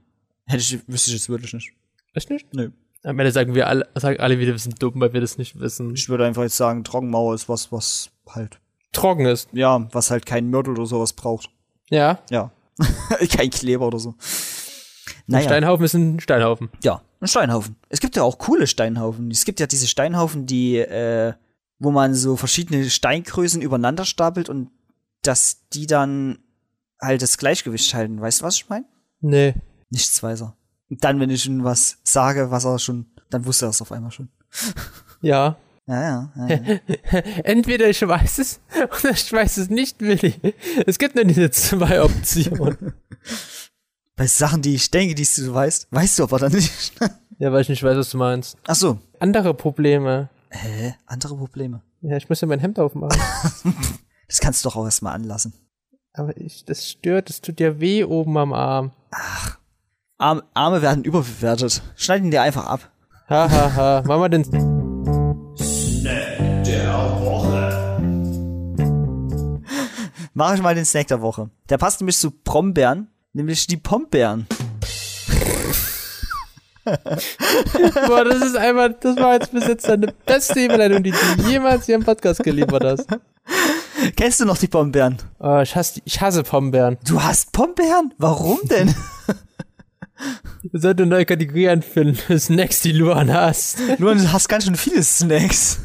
Hätte 0.48 0.64
ich, 0.64 0.88
wüsste 0.88 1.12
ich 1.12 1.18
jetzt 1.18 1.30
wirklich 1.30 1.54
nicht. 1.54 1.74
Echt 2.14 2.30
nicht? 2.30 2.54
Nö. 2.54 2.72
Am 3.04 3.20
Ende 3.20 3.32
sagen 3.32 3.54
wir 3.54 3.68
alle, 3.68 3.88
sagen 3.96 4.20
alle 4.20 4.40
wieder, 4.40 4.52
wir 4.54 4.60
sind 4.60 4.82
dumm, 4.82 4.94
weil 5.00 5.14
wir 5.14 5.22
das 5.22 5.38
nicht 5.38 5.60
wissen. 5.60 5.94
Ich 5.94 6.10
würde 6.10 6.26
einfach 6.26 6.42
jetzt 6.44 6.58
sagen, 6.58 6.84
Trockenmauer 6.84 7.36
ist 7.36 7.48
was, 7.48 7.72
was 7.72 8.10
halt, 8.28 8.60
Trocken 8.92 9.26
ist. 9.26 9.50
ja, 9.54 9.88
was 9.94 10.10
halt 10.10 10.26
kein 10.26 10.50
Mörtel 10.50 10.74
oder 10.74 10.86
sowas 10.86 11.14
braucht. 11.14 11.50
Ja. 11.90 12.20
Ja. 12.30 12.52
kein 13.32 13.50
Kleber 13.50 13.88
oder 13.88 14.00
so. 14.00 14.10
Ein 14.10 14.16
Naja. 15.28 15.46
Steinhaufen 15.46 15.86
ist 15.86 15.94
ein 15.94 16.20
Steinhaufen. 16.20 16.70
Ja, 16.84 17.02
ein 17.20 17.28
Steinhaufen. 17.28 17.76
Es 17.90 18.00
gibt 18.00 18.16
ja 18.16 18.24
auch 18.24 18.38
coole 18.40 18.68
Steinhaufen. 18.68 19.30
Es 19.32 19.46
gibt 19.46 19.60
ja 19.60 19.68
diese 19.68 19.88
Steinhaufen, 19.88 20.46
die, 20.46 20.78
äh, 20.78 21.34
wo 21.80 21.92
man 21.92 22.14
so 22.14 22.36
verschiedene 22.36 22.90
Steingrößen 22.90 23.62
übereinander 23.62 24.06
stapelt 24.06 24.50
und 24.50 24.72
dass 25.22 25.68
die 25.70 25.86
dann 25.88 26.40
halt 27.02 27.22
das 27.22 27.38
Gleichgewicht 27.38 27.94
halten. 27.94 28.20
Weißt 28.20 28.42
du, 28.42 28.46
was 28.46 28.56
ich 28.56 28.70
meine? 28.70 28.86
Nee. 29.22 29.54
Nichts 29.90 30.22
weiß 30.22 30.42
er. 30.42 30.56
Und 30.90 31.04
dann, 31.04 31.20
wenn 31.20 31.30
ich 31.30 31.46
ihm 31.46 31.64
was 31.64 31.98
sage, 32.04 32.52
was 32.52 32.66
er 32.66 32.80
schon, 32.80 33.06
dann 33.30 33.46
wusste 33.46 33.66
er 33.66 33.70
es 33.70 33.82
auf 33.82 33.92
einmal 33.92 34.12
schon. 34.12 34.30
Ja. 35.22 35.58
Ja, 35.88 36.02
ja. 36.02 36.32
ja, 36.36 36.56
ja. 36.56 37.20
Entweder 37.44 37.90
ich 37.90 38.02
weiß 38.06 38.40
es 38.40 38.60
oder 38.76 39.12
ich 39.12 39.32
weiß 39.32 39.58
es 39.58 39.70
nicht, 39.70 40.02
Willi. 40.02 40.36
Es 40.86 41.00
gibt 41.00 41.16
nur 41.16 41.24
diese 41.24 41.50
zwei 41.52 42.02
Optionen. 42.02 42.94
Bei 44.16 44.28
Sachen, 44.28 44.62
die 44.62 44.76
ich 44.76 44.90
denke, 44.92 45.16
die 45.16 45.24
du 45.26 45.54
weißt, 45.54 45.88
weißt 45.92 46.20
du 46.20 46.24
aber 46.24 46.40
dann 46.40 46.52
nicht. 46.52 46.94
Ja, 47.38 47.52
weil 47.52 47.62
ich 47.62 47.70
nicht 47.70 47.84
weiß, 47.84 47.96
was 47.96 48.10
du 48.10 48.18
meinst. 48.18 48.58
Ach 48.66 48.76
so. 48.76 48.98
Andere 49.20 49.54
Probleme. 49.54 50.30
Hä? 50.50 50.96
Andere 51.06 51.38
Probleme. 51.38 51.84
Ja, 52.02 52.18
ich 52.18 52.28
muss 52.28 52.42
ja 52.42 52.48
mein 52.48 52.60
Hemd 52.60 52.80
aufmachen. 52.80 53.20
Das 54.28 54.40
kannst 54.40 54.64
du 54.66 54.70
doch 54.70 54.76
auch 54.76 54.86
erstmal 54.86 55.14
anlassen. 55.14 55.54
Aber 56.14 56.36
ich, 56.36 56.66
das 56.66 56.90
stört, 56.90 57.30
das 57.30 57.42
tut 57.42 57.60
ja 57.60 57.80
weh 57.80 58.04
oben 58.04 58.38
am 58.38 58.54
Arm. 58.54 58.92
Arm, 59.12 59.54
Arme 60.18 60.82
werden 60.82 61.04
überbewertet. 61.04 61.82
Schneid 61.96 62.24
ihn 62.24 62.32
dir 62.32 62.42
einfach 62.42 62.66
ab. 62.66 62.90
Ha, 63.30 63.50
ha, 63.50 63.76
ha. 63.76 64.04
Mach 64.06 64.18
mal 64.18 64.30
den. 64.30 64.44
Mach 70.34 70.54
ich 70.54 70.62
mal 70.62 70.76
den 70.76 70.86
Snack 70.86 71.08
der 71.08 71.22
Woche. 71.22 71.50
Der 71.70 71.78
passt 71.78 72.00
nämlich 72.00 72.18
zu 72.18 72.32
Brombeeren, 72.32 73.10
nämlich 73.34 73.68
die 73.68 73.78
Pombeeren. 73.78 74.48
Boah, 78.08 78.24
das 78.24 78.42
ist 78.44 78.56
einfach, 78.56 78.90
das 79.00 79.18
war 79.18 79.34
jetzt 79.34 79.52
bis 79.52 79.68
jetzt 79.68 79.90
deine 79.90 80.14
beste 80.26 80.64
Überleitung, 80.64 81.04
die 81.04 81.12
du 81.12 81.50
jemals 81.50 81.86
hier 81.86 81.96
im 81.96 82.04
Podcast 82.04 82.42
geliefert 82.44 82.84
hast. 82.84 83.08
Kennst 84.16 84.40
du 84.40 84.46
noch 84.46 84.58
die 84.58 84.68
Pombeeren? 84.68 85.18
Oh, 85.40 85.60
ich 85.60 85.76
hasse, 85.76 86.02
ich 86.06 86.22
hasse 86.22 86.44
Pombeeren. 86.44 86.98
Du 87.06 87.22
hast 87.22 87.52
Pombeeren? 87.52 88.14
Warum 88.18 88.60
denn? 88.64 88.96
Wir 90.72 90.80
sollten 90.80 91.04
eine 91.04 91.10
neue 91.10 91.26
Kategorie 91.26 91.70
anfinden. 91.70 92.40
Snacks, 92.40 92.82
die 92.82 92.92
Luan 92.92 93.32
hasst. 93.32 93.80
Nur 94.00 94.16
du 94.16 94.32
hast 94.32 94.48
ganz 94.50 94.66
schön 94.66 94.76
viele 94.76 95.04
Snacks. 95.04 95.80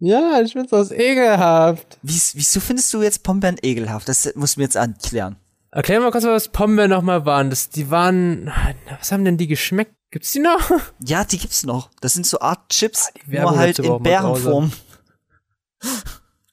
Ja, 0.00 0.40
ich 0.40 0.52
find's 0.52 0.72
aus 0.72 0.92
ekelhaft. 0.92 1.98
Wies, 2.02 2.32
wieso 2.36 2.60
findest 2.60 2.92
du 2.92 3.02
jetzt 3.02 3.22
Pombeeren 3.22 3.58
ekelhaft? 3.62 4.08
Das 4.08 4.32
musst 4.36 4.56
du 4.56 4.60
mir 4.60 4.64
jetzt 4.64 4.76
erklären. 4.76 5.36
Erklär 5.70 6.00
mal 6.00 6.12
kurz, 6.12 6.24
was 6.24 6.48
Pombeeren 6.48 6.90
nochmal 6.90 7.26
waren. 7.26 7.50
Das, 7.50 7.70
die 7.70 7.90
waren, 7.90 8.50
was 8.98 9.10
haben 9.10 9.24
denn 9.24 9.36
die 9.36 9.48
geschmeckt? 9.48 9.94
Gibt's 10.10 10.32
die 10.32 10.38
noch? 10.38 10.70
Ja, 11.04 11.24
die 11.24 11.38
gibt's 11.38 11.64
noch. 11.64 11.90
Das 12.00 12.14
sind 12.14 12.26
so 12.26 12.40
Art 12.40 12.70
Chips, 12.70 13.10
die 13.14 13.32
Werbung 13.32 13.52
nur 13.52 13.60
halt 13.60 13.78
in 13.78 14.02
Bärenform. 14.02 14.72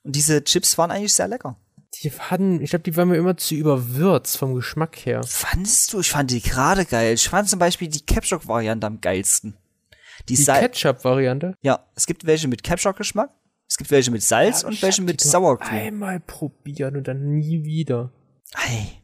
Und 0.03 0.15
diese 0.15 0.43
Chips 0.43 0.77
waren 0.77 0.91
eigentlich 0.91 1.13
sehr 1.13 1.27
lecker. 1.27 1.55
Die 2.01 2.11
hatten, 2.11 2.61
ich 2.61 2.71
glaube, 2.71 2.83
die 2.83 2.95
waren 2.95 3.09
mir 3.09 3.17
immer 3.17 3.37
zu 3.37 3.55
überwürzt 3.55 4.37
vom 4.37 4.55
Geschmack 4.55 4.97
her. 5.05 5.21
Fandest 5.23 5.93
du? 5.93 5.99
Ich 5.99 6.09
fand 6.09 6.31
die 6.31 6.41
gerade 6.41 6.85
geil. 6.85 7.13
Ich 7.13 7.29
fand 7.29 7.49
zum 7.49 7.59
Beispiel 7.59 7.87
die 7.87 8.05
Capshock-Variante 8.05 8.85
am 8.87 9.01
geilsten. 9.01 9.57
Die, 10.29 10.35
Die 10.35 10.45
Ketchup-Variante. 10.45 11.55
Ja, 11.61 11.85
es 11.95 12.05
gibt 12.05 12.25
welche 12.25 12.47
mit 12.47 12.63
Capshock-Geschmack, 12.63 13.29
es 13.67 13.77
gibt 13.77 13.91
welche 13.91 14.11
mit 14.11 14.23
Salz 14.23 14.63
und 14.63 14.81
welche 14.81 15.01
mit 15.01 15.21
Cream. 15.21 15.59
Einmal 15.69 16.19
probiert 16.19 16.95
und 16.95 17.07
dann 17.07 17.35
nie 17.37 17.63
wieder. 17.63 18.11
Ey. 18.67 19.01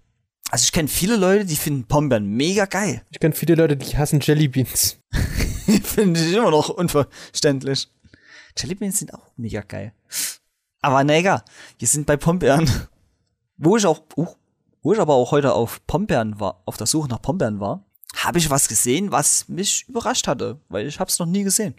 Also 0.50 0.64
ich 0.66 0.72
kenne 0.72 0.88
viele 0.88 1.16
Leute, 1.16 1.46
die 1.46 1.56
finden 1.56 1.86
Pombeeren 1.86 2.26
mega 2.26 2.66
geil. 2.66 3.04
Ich 3.10 3.20
kenne 3.20 3.34
viele 3.34 3.56
Leute, 3.56 3.78
die 3.78 3.98
hassen 3.98 4.20
Jellybeans. 4.20 4.98
Finde 5.84 6.20
ich 6.20 6.34
immer 6.34 6.52
noch 6.52 6.70
unverständlich. 6.70 7.90
Jellybeans 8.58 9.00
sind 9.00 9.14
auch 9.14 9.32
mega 9.38 9.62
geil. 9.62 9.94
Aber 10.82 11.04
na 11.04 11.16
egal, 11.18 11.44
wir 11.80 11.88
sind 11.88 12.06
bei 12.06 12.18
Pombeeren. 12.18 12.70
Wo 13.58 13.78
ich 13.78 13.86
auch, 13.86 14.02
uh, 14.18 14.28
wo 14.82 14.94
ich 14.94 15.00
aber 15.00 15.14
auch 15.14 15.32
heute 15.32 15.54
auf 15.54 15.86
Pombeeren 15.86 16.40
war, 16.40 16.64
auf 16.66 16.78
der 16.78 16.88
Suche 16.88 17.08
nach 17.10 17.22
Pombeeren 17.22 17.60
war, 17.60 17.86
habe 18.16 18.40
ich 18.40 18.50
was 18.50 18.68
gesehen, 18.68 19.12
was 19.12 19.48
mich 19.48 19.88
überrascht 19.88 20.28
hatte, 20.28 20.60
weil 20.70 20.88
ich 20.88 21.00
habe 21.00 21.10
es 21.10 21.20
noch 21.20 21.28
nie 21.28 21.44
gesehen. 21.44 21.76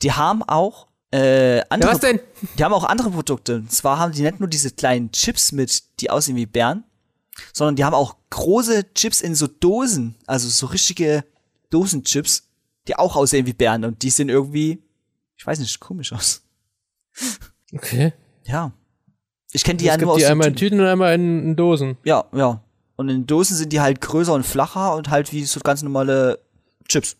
Die 0.00 0.12
haben 0.12 0.42
auch 0.42 0.88
äh, 1.10 1.60
andere, 1.68 1.90
Ja, 1.90 1.94
was 1.94 2.00
denn? 2.00 2.20
die 2.58 2.64
haben 2.64 2.72
auch 2.72 2.84
andere 2.84 3.10
Produkte. 3.10 3.56
Und 3.56 3.70
zwar 3.70 3.98
haben 3.98 4.12
die 4.12 4.22
nicht 4.22 4.40
nur 4.40 4.48
diese 4.48 4.70
kleinen 4.70 5.12
Chips 5.12 5.52
mit, 5.52 6.00
die 6.00 6.08
aussehen 6.08 6.36
wie 6.36 6.46
Bären, 6.46 6.84
sondern 7.52 7.76
die 7.76 7.84
haben 7.84 7.94
auch 7.94 8.16
große 8.30 8.94
Chips 8.94 9.20
in 9.20 9.34
so 9.34 9.46
Dosen, 9.46 10.16
also 10.26 10.48
so 10.48 10.66
richtige 10.66 11.24
Dosenchips, 11.68 12.48
die 12.88 12.96
auch 12.96 13.14
aussehen 13.16 13.44
wie 13.46 13.52
Bären 13.52 13.84
und 13.84 14.02
die 14.02 14.10
sehen 14.10 14.30
irgendwie, 14.30 14.82
ich 15.36 15.46
weiß 15.46 15.58
nicht, 15.58 15.78
komisch 15.78 16.12
aus. 16.14 16.42
Okay. 17.74 18.14
Ja. 18.44 18.72
Ich 19.52 19.64
kenne 19.64 19.78
die 19.78 19.84
ja 19.86 19.96
nur 19.96 20.12
aus 20.12 20.18
die 20.18 20.22
den 20.22 20.30
einmal 20.30 20.48
in 20.48 20.56
Tüten. 20.56 20.80
Und 20.80 20.86
einmal 20.86 21.14
in, 21.14 21.42
in 21.42 21.56
Dosen. 21.56 21.96
Ja, 22.04 22.24
ja. 22.32 22.62
Und 22.96 23.08
in 23.08 23.26
Dosen 23.26 23.56
sind 23.56 23.72
die 23.72 23.80
halt 23.80 24.00
größer 24.00 24.32
und 24.32 24.44
flacher 24.44 24.94
und 24.94 25.10
halt 25.10 25.32
wie 25.32 25.44
so 25.44 25.60
ganz 25.60 25.82
normale 25.82 26.38
Chips. 26.88 27.16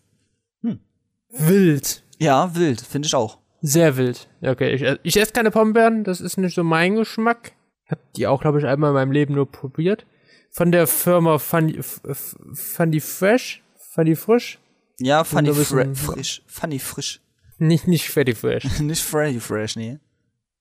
Wild. 1.35 2.03
Ja, 2.19 2.55
wild, 2.55 2.81
finde 2.81 3.07
ich 3.07 3.15
auch. 3.15 3.39
Sehr 3.61 3.97
wild. 3.97 4.27
Ja, 4.41 4.51
okay. 4.51 4.73
Ich, 4.73 4.99
ich 5.01 5.17
esse 5.19 5.33
keine 5.33 5.49
Pombeeren, 5.49 6.03
das 6.03 6.21
ist 6.21 6.37
nicht 6.37 6.53
so 6.53 6.63
mein 6.63 6.95
Geschmack. 6.95 7.53
Hab 7.87 7.99
die 8.13 8.27
auch, 8.27 8.41
glaube 8.41 8.59
ich, 8.59 8.65
einmal 8.65 8.91
in 8.91 8.93
meinem 8.93 9.11
Leben 9.11 9.33
nur 9.33 9.51
probiert. 9.51 10.05
Von 10.51 10.71
der 10.71 10.85
Firma 10.85 11.39
Funny, 11.39 11.79
Funny 11.81 12.99
Fresh. 12.99 13.63
Funny 13.93 14.15
Frisch. 14.15 14.59
Ja, 14.99 15.23
funny 15.23 15.53
frisch. 15.53 16.43
Funny 16.47 16.79
frisch. 16.79 17.19
Nicht, 17.57 17.87
nicht 17.87 18.09
Fatty 18.09 18.35
Fresh. 18.35 18.65
Nicht 18.79 19.01
Freddy 19.01 19.39
Fresh, 19.39 19.75
nee. 19.75 19.99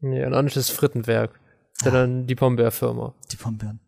Nee, 0.02 0.24
und 0.24 0.34
auch 0.34 0.42
nicht 0.42 0.56
das 0.56 0.70
Frittenwerk. 0.70 1.40
Sondern 1.82 2.26
die 2.26 2.34
Pombeerfirma. 2.34 3.14
Die 3.32 3.36
Pombeeren. 3.36 3.80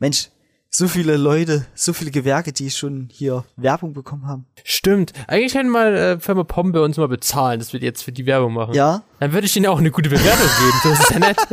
Mensch, 0.00 0.28
so 0.68 0.86
viele 0.86 1.16
Leute, 1.16 1.66
so 1.74 1.92
viele 1.92 2.10
Gewerke, 2.10 2.52
die 2.52 2.70
schon 2.70 3.08
hier 3.10 3.44
Werbung 3.56 3.92
bekommen 3.92 4.26
haben. 4.26 4.46
Stimmt. 4.64 5.12
Eigentlich 5.26 5.54
hätten 5.54 5.68
mal 5.68 5.94
äh, 5.96 6.20
Firma 6.20 6.44
Pombeer 6.44 6.82
uns 6.82 6.96
mal 6.96 7.08
bezahlen, 7.08 7.58
dass 7.58 7.72
wir 7.72 7.80
jetzt 7.80 8.02
für 8.02 8.12
die 8.12 8.26
Werbung 8.26 8.54
machen. 8.54 8.74
Ja, 8.74 9.02
Dann 9.18 9.32
würde 9.32 9.46
ich 9.46 9.56
ihnen 9.56 9.66
auch 9.66 9.78
eine 9.78 9.90
gute 9.90 10.10
Bewertung 10.10 10.48
geben. 10.58 10.80
Das 10.84 11.00
ist 11.00 11.10
ja 11.10 11.18
nett. 11.18 11.36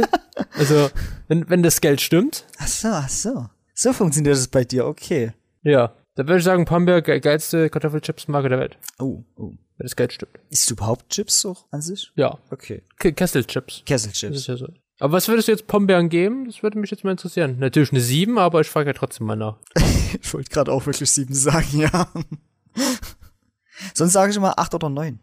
Also, 0.54 0.90
wenn, 1.28 1.50
wenn 1.50 1.64
das 1.64 1.82
Geld 1.82 2.00
stimmt, 2.00 2.46
ach 2.60 2.68
so, 2.68 2.88
ach 2.90 3.10
so. 3.10 3.48
So 3.74 3.92
funktioniert 3.94 4.36
das 4.36 4.48
bei 4.48 4.64
dir, 4.64 4.86
okay. 4.86 5.34
ja. 5.64 5.94
Dann 6.16 6.28
würde 6.28 6.40
ich 6.40 6.44
sagen, 6.44 6.66
Pombeer, 6.66 7.02
ge 7.02 7.20
geilste 7.20 7.70
Kartoffelchips-Marke 7.70 8.50
der 8.50 8.60
Welt. 8.60 8.78
Oh, 9.00 9.24
oh. 9.36 9.54
Wenn 9.78 9.86
das 9.86 9.96
Geld 9.96 10.14
stimmt. 10.14 10.32
Isst 10.50 10.70
du 10.70 10.74
überhaupt 10.74 11.10
Chips 11.10 11.42
so 11.42 11.56
an 11.72 11.82
sich? 11.82 12.12
Ja. 12.16 12.38
Okay. 12.50 12.84
Ke- 12.98 13.14
Kesselchips. 13.14 13.78
Das 13.78 13.86
Kesselchips. 13.86 14.38
ist 14.38 14.48
ja 14.48 14.58
so. 14.58 14.68
Aber 15.00 15.14
was 15.14 15.28
würdest 15.28 15.48
du 15.48 15.52
jetzt 15.52 15.68
Pombeeren 15.68 16.10
geben? 16.10 16.46
Das 16.46 16.64
würde 16.64 16.80
mich 16.80 16.90
jetzt 16.90 17.04
mal 17.04 17.12
interessieren. 17.12 17.60
Natürlich 17.60 17.92
eine 17.92 18.02
7, 18.02 18.40
aber 18.40 18.62
ich 18.62 18.68
frage 18.68 18.90
ja 18.90 18.94
trotzdem 18.94 19.28
mal 19.28 19.36
nach. 19.36 19.58
Ich 20.22 20.34
wollte 20.34 20.50
gerade 20.50 20.72
auch 20.72 20.86
wirklich 20.86 21.12
sieben 21.12 21.34
sagen, 21.36 21.80
ja. 21.82 22.08
Sonst 23.94 24.14
sage 24.14 24.32
ich 24.32 24.38
immer 24.38 24.58
acht 24.58 24.74
oder 24.74 24.90
neun. 24.90 25.20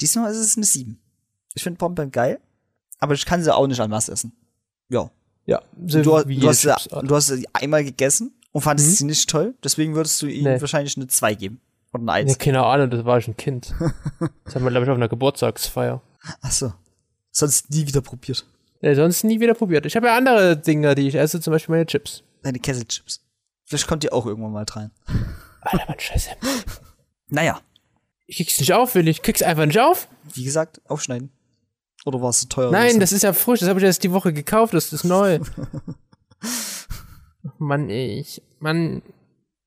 Diesmal 0.00 0.30
ist 0.30 0.36
es 0.38 0.56
eine 0.56 0.66
sieben. 0.66 1.00
Ich 1.54 1.62
finde 1.62 1.78
Pombeeren 1.78 2.10
geil, 2.12 2.38
aber 2.98 3.14
ich 3.14 3.24
kann 3.26 3.42
sie 3.42 3.52
auch 3.54 3.66
nicht 3.66 3.80
an 3.80 3.90
was 3.90 4.08
essen. 4.10 4.32
Ja. 4.90 5.10
Ja. 5.46 5.62
Du, 5.74 6.02
du, 6.02 6.16
hast, 6.48 6.64
du 6.64 7.14
hast 7.16 7.26
sie 7.28 7.48
einmal 7.54 7.82
gegessen 7.82 8.32
und 8.52 8.60
fandest 8.60 8.90
Mhm. 8.90 8.94
sie 8.94 9.04
nicht 9.06 9.28
toll, 9.30 9.54
deswegen 9.64 9.94
würdest 9.94 10.20
du 10.22 10.26
ihnen 10.26 10.52
Nee. 10.54 10.60
wahrscheinlich 10.60 10.96
eine 10.96 11.06
zwei 11.08 11.34
geben. 11.34 11.60
Oder 11.92 12.02
eine 12.02 12.12
eins. 12.12 12.32
Ja, 12.32 12.38
keine 12.38 12.64
Ahnung, 12.64 12.90
das 12.90 13.04
war 13.04 13.18
ich 13.18 13.28
ein 13.28 13.36
Kind. 13.36 13.74
Das 14.44 14.54
haben 14.54 14.64
wir, 14.64 14.70
glaube 14.70 14.84
ich, 14.84 14.90
auf 14.90 14.96
einer 14.96 15.08
Geburtstagsfeier. 15.08 16.00
Ach 16.42 16.52
so. 16.52 16.72
Sonst 17.30 17.70
nie 17.70 17.86
wieder 17.86 18.00
probiert. 18.00 18.46
Ja, 18.80 18.94
sonst 18.94 19.24
nie 19.24 19.40
wieder 19.40 19.54
probiert. 19.54 19.86
Ich 19.86 19.96
habe 19.96 20.06
ja 20.06 20.16
andere 20.16 20.56
Dinge, 20.56 20.94
die 20.94 21.08
ich 21.08 21.14
esse, 21.14 21.40
zum 21.40 21.52
Beispiel 21.52 21.74
meine 21.74 21.86
Chips. 21.86 22.22
Deine 22.42 22.58
Kesselchips. 22.58 23.20
Vielleicht 23.64 23.86
kommt 23.86 24.04
ihr 24.04 24.12
auch 24.12 24.26
irgendwann 24.26 24.52
mal 24.52 24.64
rein. 24.68 24.90
Alter, 25.60 25.84
Mann, 25.86 26.00
scheiße. 26.00 26.30
Naja, 27.28 27.60
Ich 28.26 28.36
krieg's 28.36 28.58
nicht 28.58 28.72
auf, 28.72 28.94
will 28.94 29.08
ich. 29.08 29.22
Krieg's 29.22 29.42
einfach 29.42 29.66
nicht 29.66 29.80
auf? 29.80 30.08
wie 30.34 30.44
gesagt, 30.44 30.80
aufschneiden. 30.88 31.30
Oder 32.04 32.22
war 32.22 32.30
es 32.30 32.40
so 32.40 32.48
teuer? 32.48 32.70
Nein, 32.70 33.00
das 33.00 33.12
ist 33.12 33.22
ja 33.22 33.32
frisch. 33.32 33.60
Das 33.60 33.68
habe 33.68 33.78
ich 33.80 33.84
erst 33.84 34.02
die 34.04 34.12
Woche 34.12 34.32
gekauft. 34.32 34.74
Das 34.74 34.92
ist 34.92 35.04
neu. 35.04 35.40
Mann, 37.58 37.90
ich. 37.90 38.42
Mann. 38.58 39.02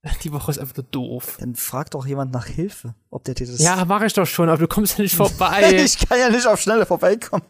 Die 0.24 0.32
Woche 0.34 0.52
ist 0.52 0.60
einfach 0.60 0.76
nur 0.76 0.86
doof. 0.92 1.38
Dann 1.40 1.56
frag 1.56 1.92
doch 1.92 2.06
jemand 2.06 2.34
nach 2.34 2.46
Hilfe, 2.46 2.96
ob 3.10 3.24
der 3.24 3.36
dir 3.36 3.48
das. 3.48 3.60
Ja, 3.60 3.86
mache 3.86 4.06
ich 4.06 4.14
doch 4.14 4.26
schon, 4.26 4.50
aber 4.50 4.58
du 4.58 4.68
kommst 4.68 4.98
ja 4.98 5.04
nicht 5.04 5.16
vorbei. 5.16 5.72
ich 5.86 5.98
kann 6.08 6.20
ja 6.20 6.30
nicht 6.30 6.46
auf 6.46 6.60
Schnelle 6.60 6.86
vorbeikommen. 6.86 7.44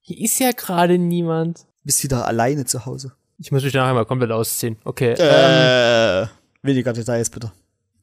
Hier 0.00 0.18
ist 0.24 0.38
ja 0.38 0.52
gerade 0.52 0.98
niemand. 0.98 1.66
Bist 1.84 2.02
wieder 2.04 2.26
alleine 2.26 2.64
zu 2.64 2.86
Hause. 2.86 3.12
Ich 3.38 3.50
muss 3.50 3.64
mich 3.64 3.74
nachher 3.74 3.94
mal 3.94 4.04
komplett 4.04 4.30
ausziehen. 4.30 4.76
Okay. 4.84 5.14
Ähm, 5.18 6.24
Äh, 6.24 6.28
weniger 6.62 6.92
Details 6.92 7.30
bitte. 7.30 7.52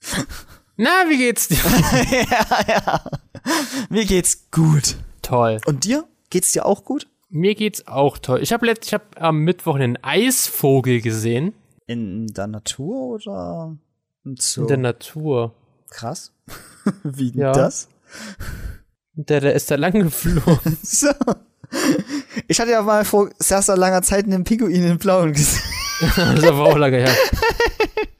na, 0.78 1.06
wie 1.08 1.18
geht's 1.18 1.48
dir? 1.48 1.58
ja, 2.12 2.66
ja. 2.68 3.04
Mir 3.90 4.06
geht's 4.06 4.50
gut. 4.52 4.98
Toll. 5.22 5.60
Und 5.66 5.86
dir? 5.86 6.06
Geht's 6.30 6.52
dir 6.52 6.66
auch 6.66 6.84
gut? 6.84 7.08
Mir 7.30 7.56
geht's 7.56 7.88
auch 7.88 8.18
toll. 8.18 8.42
Ich 8.42 8.52
habe 8.52 8.68
ich 8.68 8.94
habe 8.94 9.06
am 9.16 9.40
Mittwoch 9.40 9.76
einen 9.76 10.02
Eisvogel 10.04 11.02
gesehen 11.02 11.54
In 11.88 12.28
der 12.28 12.48
Natur 12.48 13.16
oder 13.16 13.76
im 14.24 14.36
Zoo? 14.38 14.62
in 14.62 14.68
der 14.68 14.78
Natur. 14.78 15.56
Krass. 15.90 16.32
Wie 17.04 17.32
denn 17.32 17.42
Ja. 17.42 17.52
das? 17.54 17.88
Der, 19.14 19.40
der 19.42 19.54
ist 19.54 19.72
da 19.72 19.76
lang 19.76 19.94
geflogen. 19.94 20.78
So. 20.84 21.08
Ich 22.48 22.60
hatte 22.62 22.72
ja 22.72 22.82
mal 22.82 23.04
vor 23.04 23.30
sehr, 23.40 23.62
sehr 23.62 23.76
langer 23.76 24.02
Zeit 24.02 24.24
einen 24.26 24.44
Pinguin 24.46 24.84
in 24.84 24.98
Blauen 24.98 25.34
gesehen. 25.34 25.64
das 26.16 26.40
ist 26.40 26.46
aber 26.46 26.64
auch 26.66 26.78
lange 26.78 26.98
her. 26.98 27.14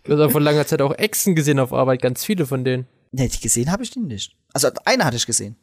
Du 0.04 0.14
hast 0.14 0.20
auch 0.20 0.32
vor 0.32 0.42
langer 0.42 0.66
Zeit 0.66 0.82
auch 0.82 0.94
Echsen 0.98 1.36
gesehen 1.36 1.60
auf 1.60 1.72
Arbeit, 1.72 2.02
ganz 2.02 2.26
viele 2.26 2.46
von 2.46 2.66
denen. 2.66 2.88
Nee, 3.12 3.30
die 3.30 3.40
gesehen 3.40 3.72
habe 3.72 3.84
ich 3.84 3.92
den 3.92 4.08
nicht. 4.08 4.36
Also 4.54 4.70
eine 4.84 5.06
hatte 5.06 5.16
ich 5.18 5.26
gesehen. 5.26 5.56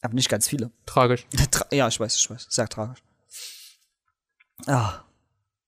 Aber 0.00 0.14
nicht 0.14 0.28
ganz 0.30 0.48
viele. 0.48 0.70
Tragisch. 0.86 1.26
Tra 1.50 1.66
ja, 1.70 1.88
ich 1.88 1.98
weiß, 2.00 2.16
ich 2.16 2.30
weiß. 2.30 2.46
Sehr 2.48 2.68
tragisch. 2.68 3.02
Ah. 4.66 5.00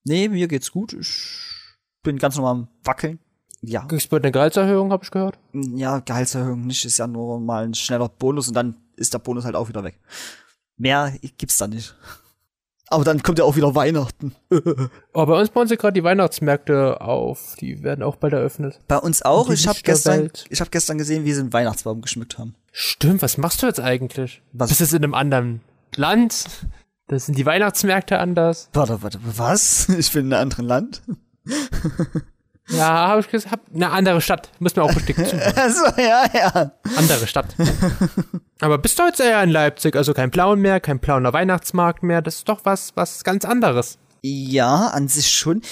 Nee, 0.04 0.28
mir 0.28 0.48
geht's 0.48 0.70
gut. 0.70 0.92
Ich 0.94 1.59
bin 2.02 2.18
ganz 2.18 2.36
normal 2.36 2.52
am 2.52 2.68
Wackeln. 2.84 3.18
Ja. 3.62 3.84
Gibt's 3.84 4.06
bald 4.06 4.24
eine 4.24 4.32
Gehaltserhöhung, 4.32 4.90
habe 4.90 5.04
ich 5.04 5.10
gehört? 5.10 5.38
Ja, 5.52 6.00
Gehaltserhöhung 6.00 6.66
nicht. 6.66 6.84
Ist 6.84 6.98
ja 6.98 7.06
nur 7.06 7.40
mal 7.40 7.64
ein 7.64 7.74
schneller 7.74 8.08
Bonus 8.08 8.48
und 8.48 8.54
dann 8.54 8.76
ist 8.96 9.12
der 9.12 9.18
Bonus 9.18 9.44
halt 9.44 9.54
auch 9.54 9.68
wieder 9.68 9.84
weg. 9.84 9.98
Mehr 10.76 11.12
gibt's 11.36 11.58
da 11.58 11.66
nicht. 11.66 11.94
Aber 12.92 13.04
dann 13.04 13.22
kommt 13.22 13.38
ja 13.38 13.44
auch 13.44 13.56
wieder 13.56 13.74
Weihnachten. 13.74 14.34
Oh, 15.12 15.26
bei 15.26 15.38
uns 15.40 15.50
bauen 15.50 15.66
sie 15.66 15.76
gerade 15.76 15.92
die 15.94 16.04
Weihnachtsmärkte 16.04 17.00
auf. 17.00 17.56
Die 17.60 17.82
werden 17.82 18.04
auch 18.04 18.14
bald 18.16 18.32
eröffnet. 18.32 18.78
Bei 18.86 18.96
uns 18.96 19.22
auch. 19.22 19.50
Ich 19.50 19.66
habe 19.66 19.80
gestern, 19.82 20.30
ich 20.48 20.60
hab 20.60 20.70
gestern 20.70 20.98
gesehen, 20.98 21.24
wie 21.24 21.32
sie 21.32 21.40
einen 21.40 21.52
Weihnachtsbaum 21.52 22.00
geschmückt 22.00 22.38
haben. 22.38 22.54
Stimmt, 22.70 23.20
was 23.22 23.36
machst 23.38 23.62
du 23.62 23.66
jetzt 23.66 23.80
eigentlich? 23.80 24.40
Was? 24.52 24.68
Bist 24.68 24.80
du 24.80 24.84
jetzt 24.84 24.94
in 24.94 25.02
einem 25.02 25.14
anderen 25.14 25.60
Land? 25.96 26.46
Das 27.08 27.26
sind 27.26 27.36
die 27.36 27.44
Weihnachtsmärkte 27.44 28.20
anders. 28.20 28.68
Warte, 28.72 29.02
warte, 29.02 29.18
was? 29.22 29.88
Ich 29.98 30.12
bin 30.12 30.26
in 30.26 30.32
einem 30.32 30.42
anderen 30.42 30.66
Land. 30.66 31.02
Ja, 32.70 33.08
habe 33.08 33.20
ich 33.20 33.28
gesagt. 33.28 33.74
Eine 33.74 33.90
andere 33.90 34.20
Stadt. 34.20 34.50
Muss 34.60 34.76
mir 34.76 34.82
auch 34.82 34.94
richtig 34.94 35.16
zu. 35.16 35.36
Also, 35.56 35.84
ja, 35.96 36.24
ja. 36.32 36.72
Andere 36.96 37.26
Stadt. 37.26 37.54
Aber 38.60 38.78
bist 38.78 38.98
du 38.98 39.04
jetzt 39.04 39.20
eher 39.20 39.42
in 39.42 39.50
Leipzig? 39.50 39.96
Also 39.96 40.14
kein 40.14 40.30
Blauen 40.30 40.60
mehr, 40.60 40.80
kein 40.80 41.00
blauer 41.00 41.32
Weihnachtsmarkt 41.32 42.02
mehr. 42.02 42.22
Das 42.22 42.36
ist 42.36 42.48
doch 42.48 42.60
was, 42.64 42.96
was 42.96 43.24
ganz 43.24 43.44
anderes. 43.44 43.98
Ja, 44.22 44.88
an 44.88 45.08
sich 45.08 45.30
schon. 45.30 45.62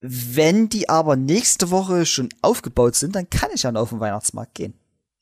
Wenn 0.00 0.68
die 0.68 0.88
aber 0.88 1.16
nächste 1.16 1.70
Woche 1.70 2.04
schon 2.06 2.28
aufgebaut 2.42 2.94
sind, 2.94 3.16
dann 3.16 3.28
kann 3.30 3.50
ich 3.54 3.62
dann 3.62 3.76
auf 3.76 3.88
den 3.88 4.00
Weihnachtsmarkt 4.00 4.54
gehen. 4.54 4.74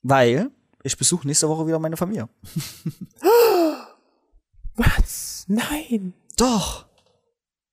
Weil 0.02 0.50
ich 0.82 0.98
besuche 0.98 1.26
nächste 1.26 1.48
Woche 1.48 1.66
wieder 1.66 1.78
meine 1.78 1.96
Familie. 1.96 2.28
Was? 4.74 5.44
Nein. 5.46 6.14
Doch. 6.36 6.86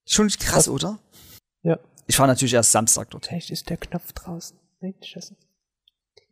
Schon 0.06 0.28
krass, 0.28 0.68
oder? 0.68 0.98
Ja. 1.62 1.78
Ich 2.10 2.18
war 2.18 2.26
natürlich 2.26 2.54
erst 2.54 2.72
Samstag 2.72 3.08
dort. 3.10 3.26
Vielleicht 3.26 3.50
ist 3.50 3.70
der 3.70 3.76
Knopf 3.76 4.12
draußen. 4.12 4.56
Nein, 4.80 4.94
scheiße. 5.00 5.36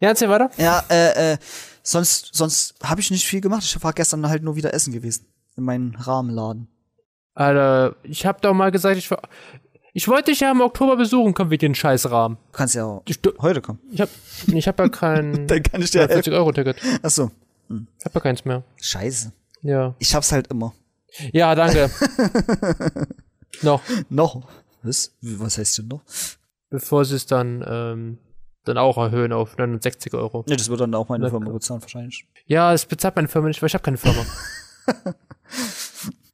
Ja, 0.01 0.09
erzähl 0.09 0.29
weiter. 0.29 0.51
Ja, 0.57 0.83
äh, 0.91 1.35
äh, 1.35 1.39
sonst, 1.85 2.31
sonst 2.35 2.75
habe 2.83 3.01
ich 3.01 3.13
nicht 3.13 3.25
viel 3.25 3.41
gemacht. 3.41 3.63
Ich 3.63 3.81
war 3.81 3.93
gestern 3.93 4.29
halt 4.29 4.43
nur 4.43 4.57
wieder 4.57 4.75
essen 4.75 4.93
gewesen. 4.93 5.27
In 5.57 5.63
meinem 5.63 5.95
Rahmenladen. 5.95 6.67
Alter, 7.35 7.95
ich 8.03 8.27
hab 8.27 8.43
doch 8.43 8.55
mal 8.55 8.73
gesagt, 8.73 8.97
ich. 8.97 9.09
Ich 9.95 10.09
wollte 10.09 10.33
dich 10.33 10.41
ja 10.41 10.51
im 10.51 10.61
Oktober 10.61 10.97
besuchen, 10.97 11.33
komm 11.33 11.51
wir 11.51 11.59
den 11.59 11.77
Scheißrahmen. 11.77 12.39
Du 12.39 12.53
kannst 12.53 12.75
ja 12.75 12.85
auch 12.85 13.03
Ich, 13.07 13.21
du- 13.21 13.33
heute 13.41 13.61
kommen. 13.61 13.79
ich 13.93 14.01
hab, 14.01 14.09
ich 14.49 14.67
hab 14.67 14.79
ja 14.81 14.89
kein 14.89 15.47
Dann 15.49 15.63
kann 15.63 15.81
ich 15.81 15.93
dir 15.93 16.01
helfen. 16.01 16.15
40 16.15 16.33
Euro 16.35 16.51
Ticket. 16.53 16.77
Ach 17.03 17.11
so. 17.11 17.31
Ich 17.99 18.05
hab 18.05 18.15
ja 18.17 18.21
keins 18.21 18.45
mehr. 18.45 18.65
Scheiße. 18.81 19.33
Ja. 19.63 19.95
Ich 20.01 20.13
hab's 20.15 20.33
halt 20.33 20.49
immer. 20.49 20.75
Ja, 21.33 21.55
danke. 21.55 21.89
noch, 23.63 23.81
Noch. 24.09 24.43
Was? 24.83 25.15
Was 25.21 25.59
heißt 25.59 25.79
denn 25.79 25.89
noch? 25.89 26.03
bevor 26.71 27.05
sie 27.05 27.17
es 27.17 27.27
dann, 27.27 27.65
ähm, 27.67 28.19
dann 28.65 28.79
auch 28.79 28.99
erhöhen 28.99 29.33
auf 29.33 29.57
69 29.57 30.13
Euro. 30.15 30.45
Ne, 30.47 30.57
das 30.57 30.69
wird 30.69 30.81
dann 30.81 30.95
auch 30.95 31.09
meine 31.09 31.25
Na 31.25 31.31
Firma 31.31 31.51
bezahlen, 31.51 31.81
wahrscheinlich. 31.81 32.27
Ja, 32.47 32.73
es 32.73 32.85
bezahlt 32.85 33.17
meine 33.17 33.29
Firma 33.29 33.49
nicht, 33.49 33.63
weil 33.63 33.69
ich 33.69 33.75
habe 33.75 33.85
keine 33.85 33.97
Firma. 33.97 34.25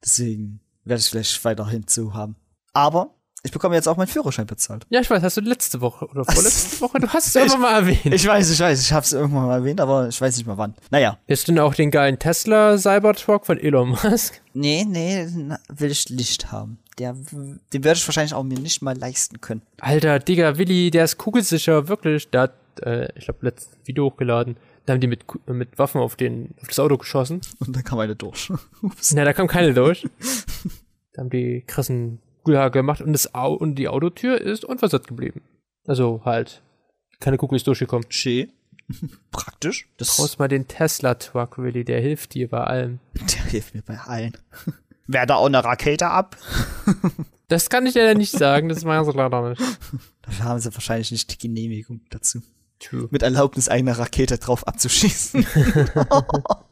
Deswegen 0.04 0.60
werde 0.84 1.00
ich 1.00 1.08
vielleicht 1.08 1.44
weiterhin 1.44 1.86
zu 1.86 2.14
haben. 2.14 2.36
Aber 2.72 3.14
ich 3.46 3.52
bekomme 3.52 3.74
jetzt 3.74 3.86
auch 3.86 3.96
meinen 3.96 4.08
Führerschein 4.08 4.46
bezahlt. 4.46 4.86
ja, 4.88 5.00
ich 5.00 5.10
weiß, 5.10 5.22
hast 5.22 5.36
du 5.36 5.42
letzte 5.42 5.80
Woche 5.80 6.06
oder 6.06 6.24
vorletzte 6.24 6.80
Woche, 6.80 6.98
du 6.98 7.08
hast 7.08 7.26
es 7.26 7.34
irgendwann 7.36 7.60
mal 7.60 7.74
erwähnt. 7.74 8.06
Ich 8.06 8.26
weiß, 8.26 8.50
ich 8.50 8.58
weiß, 8.58 8.80
ich 8.80 8.92
habe 8.92 9.04
es 9.04 9.12
irgendwann 9.12 9.46
mal 9.46 9.58
erwähnt, 9.58 9.80
aber 9.80 10.08
ich 10.08 10.18
weiß 10.20 10.36
nicht 10.36 10.46
mal 10.46 10.56
wann. 10.56 10.74
Naja. 10.90 11.18
Jetzt 11.26 11.46
denn 11.46 11.58
auch 11.58 11.74
den 11.74 11.90
geilen 11.90 12.18
Tesla 12.18 12.78
Cybertruck 12.78 13.46
von 13.46 13.58
Elon 13.58 13.90
Musk. 13.90 14.40
Nee, 14.54 14.84
nee, 14.88 15.28
na, 15.36 15.58
will 15.68 15.90
ich 15.90 16.08
nicht 16.10 16.50
haben. 16.52 16.78
Der, 16.98 17.14
den 17.14 17.84
werde 17.84 17.98
ich 17.98 18.06
wahrscheinlich 18.06 18.34
auch 18.34 18.44
mir 18.44 18.58
nicht 18.58 18.82
mal 18.82 18.96
leisten 18.96 19.40
können. 19.40 19.62
Alter, 19.80 20.18
Digga, 20.18 20.58
Willi, 20.58 20.90
der 20.90 21.04
ist 21.04 21.18
kugelsicher, 21.18 21.88
wirklich. 21.88 22.30
Der 22.30 22.42
hat, 22.42 22.54
äh, 22.82 23.08
ich 23.16 23.24
glaube, 23.24 23.40
letztes 23.42 23.76
Video 23.84 24.06
hochgeladen. 24.06 24.56
Da 24.86 24.92
haben 24.92 25.00
die 25.00 25.06
mit, 25.06 25.24
mit 25.46 25.78
Waffen 25.78 26.00
auf, 26.00 26.14
den, 26.14 26.54
auf 26.60 26.68
das 26.68 26.78
Auto 26.78 26.96
geschossen. 26.96 27.40
Und 27.58 27.74
dann 27.74 27.84
kam 27.84 27.98
eine 27.98 28.14
durch. 28.14 28.52
Ups. 28.82 29.12
Na, 29.14 29.24
da 29.24 29.32
kam 29.32 29.48
keine 29.48 29.74
durch. 29.74 30.06
da 31.12 31.22
haben 31.22 31.30
die 31.30 31.64
krassen 31.66 32.20
Kugelhagel 32.44 32.82
gemacht 32.82 33.00
und, 33.00 33.12
das 33.12 33.34
Au 33.34 33.54
und 33.54 33.76
die 33.76 33.88
Autotür 33.88 34.40
ist 34.40 34.64
unversehrt 34.64 35.08
geblieben. 35.08 35.42
Also 35.86 36.22
halt, 36.24 36.62
keine 37.20 37.38
Kugel 37.38 37.56
ist 37.56 37.66
durchgekommen. 37.66 38.06
Schön. 38.10 38.52
Praktisch. 39.30 39.88
Das 39.96 40.16
Brauchst 40.16 40.38
mal 40.38 40.48
den 40.48 40.68
Tesla-Truck, 40.68 41.58
Willi, 41.58 41.84
der 41.84 42.00
hilft 42.00 42.34
dir 42.34 42.48
bei 42.48 42.62
allem. 42.62 43.00
der 43.14 43.44
hilft 43.50 43.74
mir 43.74 43.82
bei 43.82 43.98
allen. 43.98 44.36
Wer 45.06 45.26
da 45.26 45.36
auch 45.36 45.46
eine 45.46 45.62
Rakete 45.62 46.08
ab? 46.08 46.36
Das 47.48 47.68
kann 47.68 47.86
ich 47.86 47.94
leider 47.94 48.14
nicht 48.14 48.32
sagen, 48.32 48.68
das 48.68 48.84
machen 48.84 49.04
sie 49.04 49.12
leider 49.16 49.50
nicht. 49.50 49.62
Dafür 50.22 50.44
haben 50.44 50.60
sie 50.60 50.72
wahrscheinlich 50.74 51.10
nicht 51.12 51.30
die 51.32 51.38
Genehmigung 51.38 52.00
dazu. 52.10 52.40
True. 52.80 53.08
Mit 53.10 53.22
Erlaubnis 53.22 53.68
eine 53.68 53.98
Rakete 53.98 54.38
drauf 54.38 54.66
abzuschießen. 54.66 55.46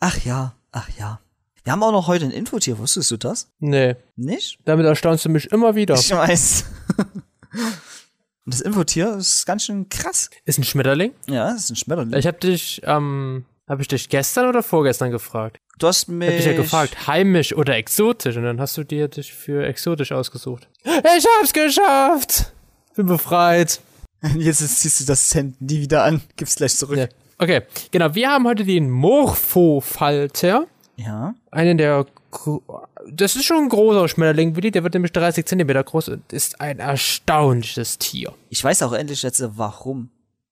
Ach 0.00 0.16
ja, 0.24 0.54
ach 0.72 0.88
ja. 0.98 1.20
Wir 1.62 1.72
haben 1.72 1.82
auch 1.82 1.92
noch 1.92 2.06
heute 2.06 2.24
ein 2.24 2.30
Infotier, 2.30 2.78
wusstest 2.78 3.10
du 3.10 3.18
das? 3.18 3.50
Nee, 3.58 3.96
Nicht? 4.16 4.58
damit 4.64 4.86
erstaunst 4.86 5.26
du 5.26 5.28
mich 5.28 5.52
immer 5.52 5.74
wieder. 5.74 5.94
Ich 5.94 6.10
weiß. 6.10 6.64
Und 8.46 8.54
das 8.54 8.62
Infotier 8.62 9.16
ist 9.16 9.44
ganz 9.44 9.66
schön 9.66 9.90
krass. 9.90 10.30
Ist 10.46 10.58
ein 10.58 10.64
Schmetterling? 10.64 11.12
Ja, 11.26 11.50
ist 11.50 11.68
ein 11.68 11.76
Schmetterling. 11.76 12.18
Ich 12.18 12.26
hab 12.26 12.40
dich, 12.40 12.80
ähm, 12.84 13.44
hab 13.70 13.80
ich 13.80 13.86
dich 13.86 14.08
gestern 14.08 14.48
oder 14.48 14.64
vorgestern 14.64 15.12
gefragt? 15.12 15.60
Du 15.78 15.86
hast 15.86 16.08
mich. 16.08 16.28
Ich 16.28 16.34
hab 16.34 16.38
dich 16.38 16.46
ja 16.46 16.52
gefragt, 16.54 17.06
heimisch 17.06 17.54
oder 17.54 17.76
exotisch? 17.76 18.36
Und 18.36 18.42
dann 18.42 18.60
hast 18.60 18.76
du 18.76 18.82
dir 18.82 19.06
dich 19.06 19.32
für 19.32 19.64
exotisch 19.64 20.10
ausgesucht. 20.10 20.68
Ich 20.82 21.24
hab's 21.38 21.52
geschafft! 21.52 22.52
Bin 22.96 23.06
befreit. 23.06 23.80
Jetzt 24.36 24.58
ziehst 24.80 25.00
du 25.00 25.04
das 25.04 25.28
Cent 25.28 25.60
nie 25.62 25.82
wieder 25.82 26.02
an. 26.02 26.20
Gib's 26.36 26.56
gleich 26.56 26.74
zurück. 26.74 26.98
Ja. 26.98 27.06
Okay, 27.38 27.62
genau. 27.92 28.12
Wir 28.12 28.30
haben 28.30 28.44
heute 28.48 28.64
den 28.64 28.90
Morphofalter. 28.90 30.66
Ja. 30.96 31.34
Einen 31.52 31.78
der. 31.78 32.06
Das 33.08 33.36
ist 33.36 33.44
schon 33.44 33.58
ein 33.58 33.68
großer 33.68 34.08
Schmetterling, 34.08 34.56
Willi. 34.56 34.72
Der 34.72 34.82
wird 34.82 34.94
nämlich 34.94 35.12
30 35.12 35.46
Zentimeter 35.46 35.84
groß 35.84 36.08
und 36.08 36.32
ist 36.32 36.60
ein 36.60 36.80
erstaunliches 36.80 37.98
Tier. 37.98 38.34
Ich 38.48 38.64
weiß 38.64 38.82
auch 38.82 38.92
endlich 38.92 39.22
jetzt, 39.22 39.42
warum. 39.56 40.10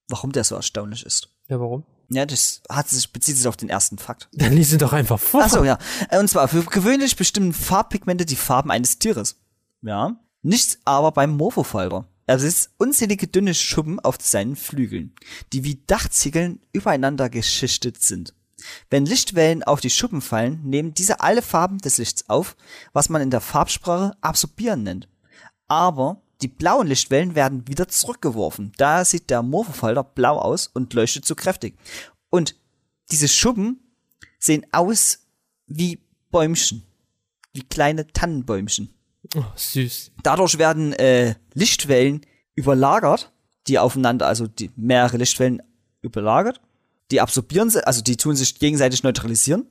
Warum 0.09 0.31
der 0.31 0.45
so 0.45 0.55
erstaunlich 0.55 1.05
ist. 1.05 1.29
Ja, 1.49 1.59
warum? 1.59 1.85
Ja, 2.11 2.25
das 2.25 2.63
hat 2.71 2.89
sich, 2.89 3.13
bezieht 3.13 3.37
sich 3.37 3.47
auf 3.47 3.57
den 3.57 3.69
ersten 3.69 3.99
Fakt. 3.99 4.29
Dann 4.33 4.53
lies 4.55 4.73
ihn 4.73 4.79
doch 4.79 4.93
einfach 4.93 5.21
vor. 5.21 5.43
Ach 5.45 5.51
so, 5.51 5.65
ja. 5.65 5.79
Äh, 6.09 6.19
Und 6.19 6.29
zwar, 6.29 6.49
für 6.49 6.63
gewöhnlich 6.65 7.17
bestimmen 7.17 7.53
Farbpigmente 7.53 8.25
die 8.25 8.37
Farben 8.37 8.71
eines 8.71 8.99
Tieres. 8.99 9.37
Ja. 9.83 10.17
Nichts 10.43 10.79
aber 10.85 11.13
beim 11.13 11.37
Morphofalter. 11.37 12.07
Er 12.27 12.37
besitzt 12.37 12.71
unzählige 12.79 13.27
dünne 13.27 13.55
Schuppen 13.55 14.01
auf 14.01 14.17
seinen 14.21 14.55
Flügeln, 14.57 15.15
die 15.53 15.65
wie 15.65 15.83
Dachziegeln 15.87 16.61
übereinander 16.73 17.31
geschichtet 17.31 18.03
sind. 18.03 18.35
Wenn 18.91 19.07
Lichtwellen 19.07 19.63
auf 19.63 19.81
die 19.81 19.91
Schuppen 19.91 20.21
fallen, 20.21 20.61
nehmen 20.65 20.93
diese 20.93 21.21
alle 21.21 21.43
Farben 21.43 21.79
des 21.79 21.99
Lichts 21.99 22.29
auf, 22.29 22.57
was 22.93 23.09
man 23.09 23.23
in 23.23 23.31
der 23.31 23.41
Farbsprache 23.41 24.17
absorbieren 24.21 24.83
nennt. 24.83 25.09
Aber 25.69 26.23
die 26.41 26.49
blauen 26.49 26.87
Lichtwellen 26.87 27.35
werden 27.35 27.67
wieder 27.67 27.89
zurückgeworfen. 27.89 28.73
Da 28.77 29.05
sieht 29.05 29.31
der 29.31 29.43
Morphofalter 29.43 30.05
blau 30.05 30.39
aus 30.39 30.69
und 30.69 30.95
leuchtet 30.95 31.25
zu 31.25 31.35
kräftig. 31.35 31.77
Und 32.31 32.55
diese 33.11 33.29
Schuppen 33.29 33.81
sehen 34.39 34.67
aus 34.71 35.27
wie 35.67 36.01
Bäumchen. 36.31 36.85
Wie 37.53 37.63
kleine 37.63 38.07
Tannenbäumchen. 38.07 38.95
Oh, 39.35 39.45
süß. 39.57 40.13
Dadurch 40.23 40.59
werden 40.59 40.93
äh, 40.93 41.35
Lichtwellen 41.55 42.25
überlagert, 42.55 43.33
die 43.67 43.79
aufeinander, 43.79 44.27
also 44.27 44.47
die 44.47 44.71
mehrere 44.77 45.17
Lichtwellen 45.17 45.63
überlagert. 46.03 46.61
Die 47.11 47.21
absorbieren 47.21 47.71
sie, 47.71 47.85
also 47.87 48.03
die 48.03 48.17
tun 48.17 48.37
sich 48.37 48.59
gegenseitig 48.59 49.03
neutralisieren. 49.03 49.67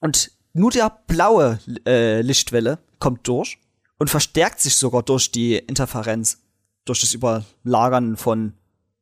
Und 0.00 0.32
nur 0.54 0.70
der 0.70 0.90
blaue 1.06 1.60
äh, 1.86 2.20
Lichtwelle 2.22 2.78
kommt 2.98 3.28
durch 3.28 3.58
und 3.98 4.10
verstärkt 4.10 4.60
sich 4.60 4.76
sogar 4.76 5.02
durch 5.02 5.30
die 5.30 5.56
Interferenz, 5.56 6.38
durch 6.84 7.00
das 7.00 7.14
Überlagern 7.14 8.16
von 8.16 8.54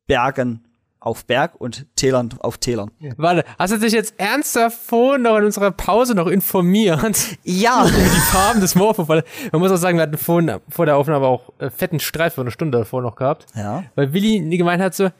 Bergen 0.06 0.66
auf 1.06 1.24
Berg 1.24 1.60
und 1.60 1.86
Tälern 1.94 2.30
auf 2.40 2.58
Tälern. 2.58 2.90
Warte, 3.16 3.44
hast 3.58 3.72
du 3.72 3.78
dich 3.78 3.92
jetzt 3.92 4.14
ernsthaft 4.16 4.76
vorhin 4.76 5.22
noch 5.22 5.36
in 5.36 5.44
unserer 5.44 5.70
Pause 5.70 6.16
noch 6.16 6.26
informiert? 6.26 7.38
Ja. 7.44 7.86
über 7.88 7.96
die 7.96 8.32
Farben 8.32 8.60
des 8.60 8.74
Morpho, 8.74 9.06
weil 9.06 9.22
man 9.52 9.60
muss 9.60 9.70
auch 9.70 9.76
sagen, 9.76 9.98
wir 9.98 10.02
hatten 10.02 10.18
vorhin 10.18 10.58
vor 10.68 10.84
der 10.84 10.96
Aufnahme 10.96 11.26
auch 11.26 11.52
äh, 11.58 11.70
fetten 11.70 12.00
Streit 12.00 12.32
für 12.32 12.40
eine 12.40 12.50
Stunde 12.50 12.78
davor 12.78 13.02
noch 13.02 13.14
gehabt. 13.14 13.46
Ja. 13.54 13.84
Weil 13.94 14.12
Willi 14.12 14.56
gemeint 14.56 14.82
hat 14.82 14.96
so, 14.96 15.10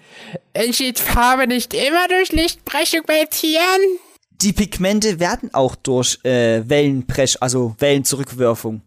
entsteht 0.55 0.99
Farbe 0.99 1.47
nicht 1.47 1.73
immer 1.73 2.09
durch 2.09 2.33
Lichtbrechung 2.33 3.03
bei 3.07 3.25
Tieren? 3.31 3.99
Die 4.43 4.53
Pigmente 4.53 5.21
werden 5.21 5.55
auch 5.55 5.77
durch 5.77 6.19
äh, 6.25 6.69
Wellenbrech, 6.69 7.41
also 7.41 7.77
äh, 7.81 8.81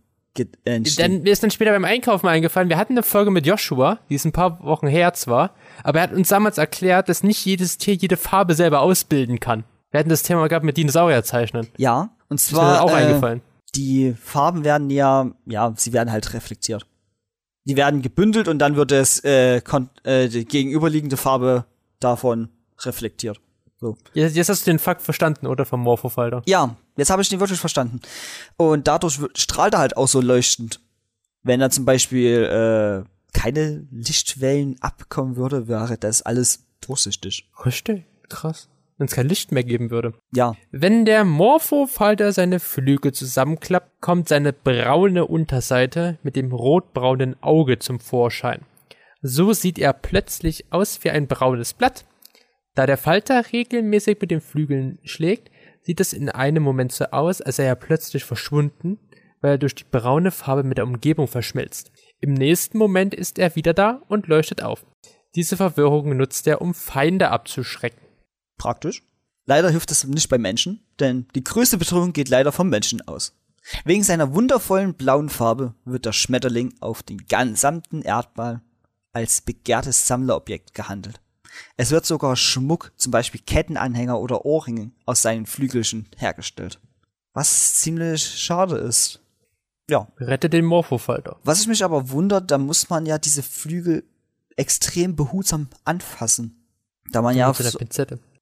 entstehen. 0.63 1.11
Dann 1.13 1.21
mir 1.23 1.31
ist 1.31 1.43
dann 1.43 1.51
später 1.51 1.71
beim 1.71 1.85
Einkaufen 1.85 2.27
eingefallen, 2.27 2.69
wir 2.69 2.77
hatten 2.77 2.93
eine 2.93 3.03
Folge 3.03 3.31
mit 3.31 3.45
Joshua, 3.45 3.99
die 4.09 4.15
ist 4.15 4.25
ein 4.25 4.31
paar 4.31 4.63
Wochen 4.63 4.87
her 4.87 5.13
zwar, 5.13 5.55
aber 5.83 5.99
er 5.99 6.03
hat 6.03 6.13
uns 6.13 6.29
damals 6.29 6.57
erklärt, 6.57 7.09
dass 7.09 7.23
nicht 7.23 7.43
jedes 7.45 7.77
Tier 7.77 7.95
jede 7.95 8.17
Farbe 8.17 8.53
selber 8.53 8.81
ausbilden 8.81 9.39
kann. 9.39 9.63
Wir 9.91 9.99
hatten 9.99 10.09
das 10.09 10.23
Thema 10.23 10.47
gehabt 10.47 10.65
mit 10.65 10.77
Dinosaurierzeichnen. 10.77 11.67
ja, 11.77 12.09
und 12.29 12.35
Ist 12.35 12.51
mir 12.51 12.57
zwar 12.59 12.73
dann 12.73 12.81
auch 12.83 12.91
äh, 12.91 12.95
eingefallen. 13.01 13.41
die 13.75 14.13
Farben 14.13 14.63
werden 14.63 14.89
ja, 14.91 15.31
ja, 15.45 15.73
sie 15.75 15.93
werden 15.93 16.11
halt 16.11 16.33
reflektiert. 16.33 16.85
Die 17.65 17.75
werden 17.75 18.01
gebündelt 18.01 18.47
und 18.47 18.59
dann 18.59 18.75
wird 18.75 18.91
es 18.91 19.23
äh, 19.23 19.57
äh, 20.03 20.27
die 20.29 20.45
gegenüberliegende 20.45 21.17
Farbe 21.17 21.65
davon 21.99 22.49
reflektiert. 22.81 23.39
So. 23.81 23.97
Jetzt, 24.13 24.35
jetzt 24.35 24.49
hast 24.49 24.65
du 24.67 24.71
den 24.71 24.79
Fakt 24.79 25.01
verstanden, 25.01 25.47
oder? 25.47 25.65
Vom 25.65 25.81
Morphofalter. 25.81 26.41
Ja, 26.45 26.75
jetzt 26.99 27.09
habe 27.09 27.21
ich 27.21 27.29
den 27.29 27.39
wirklich 27.39 27.59
verstanden. 27.59 28.01
Und 28.57 28.87
dadurch 28.87 29.19
strahlt 29.35 29.73
er 29.73 29.79
halt 29.79 29.97
auch 29.97 30.07
so 30.07 30.21
leuchtend. 30.21 30.79
Wenn 31.43 31.59
da 31.59 31.69
zum 31.69 31.85
Beispiel 31.85 32.43
äh, 32.43 33.09
keine 33.33 33.87
Lichtwellen 33.91 34.75
abkommen 34.81 35.35
würde, 35.35 35.67
wäre 35.67 35.97
das 35.97 36.21
alles 36.21 36.65
durchsichtig. 36.81 37.49
Richtig, 37.65 38.05
krass. 38.29 38.69
Wenn 38.97 39.07
es 39.07 39.13
kein 39.13 39.29
Licht 39.29 39.53
mehr 39.53 39.63
geben 39.63 39.91
würde. 39.91 40.13
Ja, 40.35 40.55
Wenn 40.71 41.05
der 41.05 41.23
Morphofalter 41.23 42.33
seine 42.33 42.59
Flügel 42.59 43.13
zusammenklappt, 43.13 44.01
kommt 44.01 44.27
seine 44.27 44.51
braune 44.51 45.25
Unterseite 45.25 46.19
mit 46.21 46.35
dem 46.35 46.51
rotbraunen 46.51 47.41
Auge 47.41 47.79
zum 47.79 48.01
Vorschein. 48.01 48.65
So 49.21 49.53
sieht 49.53 49.79
er 49.79 49.93
plötzlich 49.93 50.65
aus 50.71 51.01
wie 51.03 51.11
ein 51.11 51.27
braunes 51.27 51.73
Blatt. 51.73 52.05
Da 52.75 52.85
der 52.85 52.97
Falter 52.97 53.43
regelmäßig 53.51 54.17
mit 54.19 54.31
den 54.31 54.41
Flügeln 54.41 54.99
schlägt, 55.03 55.49
sieht 55.89 56.01
es 56.01 56.13
in 56.13 56.29
einem 56.29 56.61
Moment 56.61 56.91
so 56.91 57.05
aus, 57.05 57.41
als 57.41 57.55
sei 57.55 57.63
er 57.63 57.73
plötzlich 57.73 58.23
verschwunden, 58.23 58.99
weil 59.41 59.53
er 59.53 59.57
durch 59.57 59.73
die 59.73 59.85
braune 59.89 60.29
Farbe 60.29 60.61
mit 60.61 60.77
der 60.77 60.85
Umgebung 60.85 61.27
verschmilzt. 61.27 61.91
Im 62.19 62.35
nächsten 62.35 62.77
Moment 62.77 63.15
ist 63.15 63.39
er 63.39 63.55
wieder 63.55 63.73
da 63.73 64.03
und 64.07 64.27
leuchtet 64.27 64.61
auf. 64.61 64.85
Diese 65.33 65.57
Verwirrung 65.57 66.15
nutzt 66.15 66.45
er, 66.45 66.61
um 66.61 66.75
Feinde 66.75 67.31
abzuschrecken. 67.31 68.05
praktisch. 68.59 69.01
Leider 69.47 69.71
hilft 69.71 69.89
das 69.89 70.03
nicht 70.03 70.29
beim 70.29 70.43
Menschen, 70.43 70.85
denn 70.99 71.27
die 71.33 71.43
größte 71.43 71.79
Bedrohung 71.79 72.13
geht 72.13 72.29
leider 72.29 72.51
vom 72.51 72.69
Menschen 72.69 73.01
aus. 73.07 73.35
Wegen 73.83 74.03
seiner 74.03 74.35
wundervollen 74.35 74.93
blauen 74.93 75.29
Farbe 75.29 75.73
wird 75.85 76.05
der 76.05 76.13
Schmetterling 76.13 76.75
auf 76.81 77.01
den 77.01 77.17
gesamten 77.25 78.03
Erdball 78.03 78.61
als 79.11 79.41
begehrtes 79.41 80.05
Sammlerobjekt 80.05 80.75
gehandelt. 80.75 81.19
Es 81.77 81.91
wird 81.91 82.05
sogar 82.05 82.35
Schmuck, 82.35 82.91
zum 82.97 83.11
Beispiel 83.11 83.41
Kettenanhänger 83.45 84.19
oder 84.19 84.45
Ohrringe, 84.45 84.91
aus 85.05 85.21
seinen 85.21 85.45
Flügelchen 85.45 86.07
hergestellt. 86.17 86.79
Was 87.33 87.75
ziemlich 87.75 88.23
schade 88.23 88.77
ist. 88.77 89.21
Ja, 89.89 90.07
Rette 90.19 90.49
den 90.49 90.65
Morphofalter. 90.65 91.37
was 91.43 91.61
ich 91.61 91.67
mich 91.67 91.83
aber 91.83 92.09
wundert, 92.11 92.51
da 92.51 92.57
muss 92.57 92.89
man 92.89 93.05
ja 93.05 93.17
diese 93.17 93.41
Flügel 93.41 94.03
extrem 94.55 95.15
behutsam 95.15 95.67
anfassen. 95.83 96.67
Da 97.11 97.21
man 97.21 97.35
ja, 97.35 97.51
so, 97.53 97.79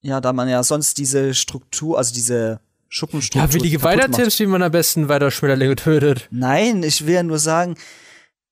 ja, 0.01 0.19
da 0.19 0.33
man 0.33 0.49
ja 0.49 0.61
sonst 0.63 0.97
diese 0.97 1.33
Struktur, 1.33 1.97
also 1.97 2.13
diese 2.13 2.59
Schuppenstruktur. 2.89 3.47
Ja, 3.47 3.53
willige 3.53 3.77
macht. 3.77 3.85
Weitertipps, 3.85 4.39
wie 4.39 4.45
man 4.45 4.61
am 4.61 4.71
besten 4.71 5.07
weiter 5.07 5.31
Schmetterlinge 5.31 5.75
tötet. 5.75 6.27
Nein, 6.31 6.83
ich 6.83 7.05
will 7.05 7.13
ja 7.13 7.23
nur 7.23 7.39
sagen, 7.39 7.75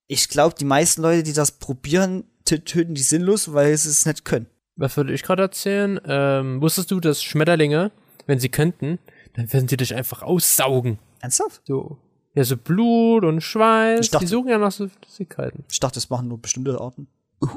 ich 0.07 0.29
glaube, 0.29 0.55
die 0.57 0.65
meisten 0.65 1.01
Leute, 1.01 1.23
die 1.23 1.33
das 1.33 1.51
probieren, 1.51 2.23
töten 2.45 2.93
die 2.93 3.01
sinnlos, 3.01 3.53
weil 3.53 3.75
sie 3.77 3.89
es 3.89 4.05
nicht 4.05 4.23
können. 4.23 4.47
Was 4.75 4.97
würde 4.97 5.13
ich 5.13 5.23
gerade 5.23 5.43
erzählen? 5.43 5.99
Ähm, 6.05 6.61
wusstest 6.61 6.91
du, 6.91 6.99
dass 6.99 7.23
Schmetterlinge, 7.23 7.91
wenn 8.27 8.39
sie 8.39 8.49
könnten, 8.49 8.99
dann 9.35 9.51
würden 9.53 9.67
sie 9.67 9.77
dich 9.77 9.95
einfach 9.95 10.21
aussaugen. 10.21 10.99
Ernsthaft? 11.21 11.61
So. 11.65 11.97
Ja, 12.33 12.43
so 12.43 12.57
Blut 12.57 13.23
und 13.23 13.41
Schweiß. 13.41 14.09
Dachte- 14.09 14.25
die 14.25 14.29
suchen 14.29 14.49
ja 14.49 14.57
nach 14.57 14.71
so 14.71 14.87
Flüssigkeiten. 14.89 15.63
Ich 15.71 15.79
dachte, 15.79 15.95
das 15.95 16.09
machen 16.09 16.27
nur 16.27 16.39
bestimmte 16.41 16.79
Arten. 16.79 17.07
Uh, 17.41 17.47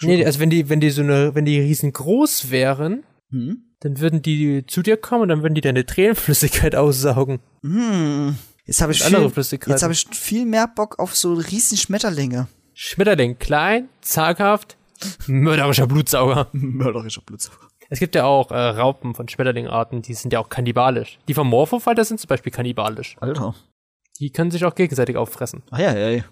Nee, 0.00 0.24
also 0.24 0.38
wenn 0.38 0.48
die, 0.50 0.68
wenn 0.68 0.78
die 0.78 0.90
so 0.90 1.02
eine, 1.02 1.34
wenn 1.34 1.44
die 1.44 1.58
riesengroß 1.58 2.52
wären, 2.52 3.02
hm? 3.32 3.64
dann 3.80 3.98
würden 3.98 4.22
die 4.22 4.64
zu 4.68 4.80
dir 4.82 4.96
kommen 4.96 5.22
und 5.22 5.28
dann 5.28 5.42
würden 5.42 5.56
die 5.56 5.60
deine 5.60 5.84
Tränenflüssigkeit 5.84 6.76
aussaugen. 6.76 7.40
Hm. 7.64 8.36
Jetzt 8.64 8.80
habe 8.80 8.92
ich, 8.92 9.02
viel- 9.02 9.32
jetzt 9.66 9.82
hab 9.82 9.90
ich 9.90 10.06
viel 10.12 10.46
mehr 10.46 10.68
Bock 10.68 11.00
auf 11.00 11.16
so 11.16 11.32
riesen 11.34 11.76
Schmetterlinge. 11.76 12.46
Schmetterling, 12.74 13.40
klein, 13.40 13.88
zaghaft, 14.00 14.76
mörderischer 15.26 15.86
Blutsauger. 15.86 16.48
Mörderischer 16.52 17.22
Blutsauger. 17.24 17.68
Es 17.90 17.98
gibt 18.00 18.14
ja 18.14 18.24
auch 18.24 18.50
äh, 18.50 18.56
Raupen 18.58 19.14
von 19.14 19.28
Schmetterlingarten, 19.28 20.02
die 20.02 20.14
sind 20.14 20.32
ja 20.32 20.40
auch 20.40 20.48
kannibalisch. 20.48 21.18
Die 21.28 21.34
vom 21.34 21.48
Morphofalter 21.48 22.04
sind 22.04 22.20
zum 22.20 22.28
Beispiel 22.28 22.52
kannibalisch. 22.52 23.16
Alter. 23.20 23.54
Die 24.18 24.30
können 24.30 24.50
sich 24.50 24.64
auch 24.64 24.74
gegenseitig 24.74 25.16
auffressen. 25.16 25.62
Ah 25.70 25.80
ja, 25.80 25.96
ja, 25.96 26.08
ja. 26.10 26.24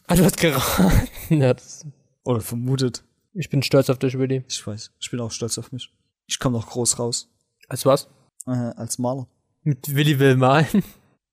Ah, 0.07 0.14
du 0.14 0.25
hast 0.25 0.37
geraten. 0.38 1.09
Ja, 1.40 1.55
das, 1.55 1.87
Oder 2.25 2.40
vermutet. 2.40 3.05
ich 3.35 3.49
bin 3.51 3.62
stolz 3.62 3.88
auf 3.88 3.99
dich, 3.99 4.18
Willi. 4.18 4.44
Ich 4.49 4.66
weiß. 4.66 4.92
Ich 4.99 5.11
bin 5.11 5.20
auch 5.20 5.31
stolz 5.31 5.59
auf 5.59 5.70
mich. 5.73 5.92
Ich 6.27 6.38
komme 6.38 6.59
noch 6.59 6.66
groß 6.68 6.99
raus. 6.99 7.29
Als 7.68 7.87
was? 7.87 8.09
Äh, 8.46 8.51
als 8.51 8.99
Maler. 8.99 9.29
Mit 9.62 9.94
Willi 9.94 10.18
will 10.18 10.37
malen. 10.37 10.83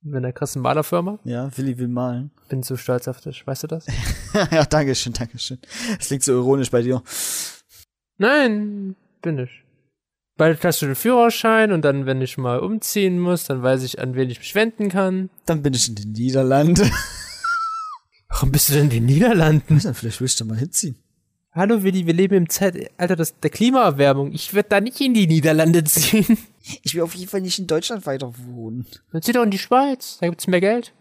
Mit 0.07 0.17
einer 0.17 0.31
krassen 0.31 0.61
Malerfirma. 0.61 1.19
Ja, 1.25 1.55
Willi 1.57 1.77
will 1.77 1.89
malen. 1.89 2.31
Bin 2.47 2.63
so 2.63 2.77
stolz 2.77 3.09
auf 3.09 3.19
dich. 3.19 3.45
Weißt 3.45 3.63
du 3.63 3.67
das? 3.67 3.85
ja, 4.51 4.63
danke 4.63 4.95
schön, 4.95 5.11
danke 5.11 5.37
schön. 5.37 5.59
Das 5.97 6.07
klingt 6.07 6.23
so 6.23 6.31
ironisch 6.31 6.71
bei 6.71 6.81
dir. 6.81 7.03
Nein, 8.17 8.95
bin 9.21 9.37
ich. 9.37 9.63
Bald 10.37 10.63
hast 10.63 10.81
du 10.81 10.85
den 10.85 10.95
Führerschein 10.95 11.73
und 11.73 11.83
dann, 11.83 12.05
wenn 12.05 12.21
ich 12.21 12.37
mal 12.37 12.59
umziehen 12.59 13.19
muss, 13.19 13.43
dann 13.43 13.63
weiß 13.63 13.83
ich, 13.83 13.99
an 13.99 14.15
wen 14.15 14.29
ich 14.29 14.39
mich 14.39 14.55
wenden 14.55 14.87
kann. 14.87 15.29
Dann 15.45 15.61
bin 15.61 15.73
ich 15.73 15.89
in 15.89 15.95
den 15.95 16.13
Niederlanden. 16.13 16.89
Warum 18.29 18.51
bist 18.51 18.69
du 18.69 18.73
denn 18.73 18.83
in 18.85 18.89
den 18.91 19.05
Niederlanden? 19.07 19.79
Dann 19.79 19.93
vielleicht 19.93 20.21
willst 20.21 20.39
du 20.39 20.45
mal 20.45 20.57
hinziehen. 20.57 20.95
Hallo 21.51 21.83
Willi, 21.83 22.05
wir 22.05 22.13
leben 22.13 22.35
im 22.35 22.49
Zeitalter 22.49 23.15
des, 23.15 23.39
der 23.39 23.49
Klimaerwärmung. 23.49 24.31
Ich 24.31 24.53
werde 24.53 24.69
da 24.69 24.79
nicht 24.79 25.01
in 25.01 25.13
die 25.13 25.27
Niederlande 25.27 25.83
ziehen. 25.83 26.37
Ich 26.83 26.95
will 26.95 27.01
auf 27.01 27.15
jeden 27.15 27.29
Fall 27.29 27.41
nicht 27.41 27.59
in 27.59 27.67
Deutschland 27.67 28.05
weiter 28.05 28.33
wohnen. 28.37 28.85
Dann 29.11 29.21
zieh 29.21 29.31
doch 29.31 29.43
in 29.43 29.51
die 29.51 29.57
Schweiz, 29.57 30.17
da 30.19 30.27
gibt's 30.27 30.47
mehr 30.47 30.61
Geld. 30.61 30.93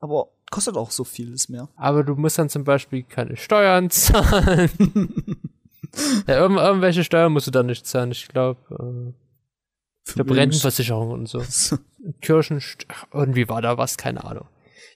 Aber 0.00 0.28
kostet 0.50 0.76
auch 0.76 0.90
so 0.90 1.04
vieles 1.04 1.48
mehr. 1.48 1.68
Aber 1.76 2.04
du 2.04 2.14
musst 2.14 2.38
dann 2.38 2.48
zum 2.48 2.64
Beispiel 2.64 3.02
keine 3.02 3.36
Steuern 3.36 3.90
zahlen. 3.90 4.70
ja, 6.26 6.36
irgendw 6.40 6.60
irgendwelche 6.60 7.04
Steuern 7.04 7.32
musst 7.32 7.46
du 7.46 7.50
dann 7.50 7.66
nicht 7.66 7.86
zahlen, 7.86 8.10
ich 8.10 8.28
glaube. 8.28 8.60
Äh, 8.70 9.12
ich 10.06 10.14
glaube 10.14 10.34
Rentenversicherung 10.34 11.10
und 11.10 11.28
so. 11.28 11.42
Kirchen, 12.20 12.60
irgendwie 13.12 13.48
war 13.48 13.62
da 13.62 13.78
was, 13.78 13.96
keine 13.96 14.24
Ahnung. 14.24 14.48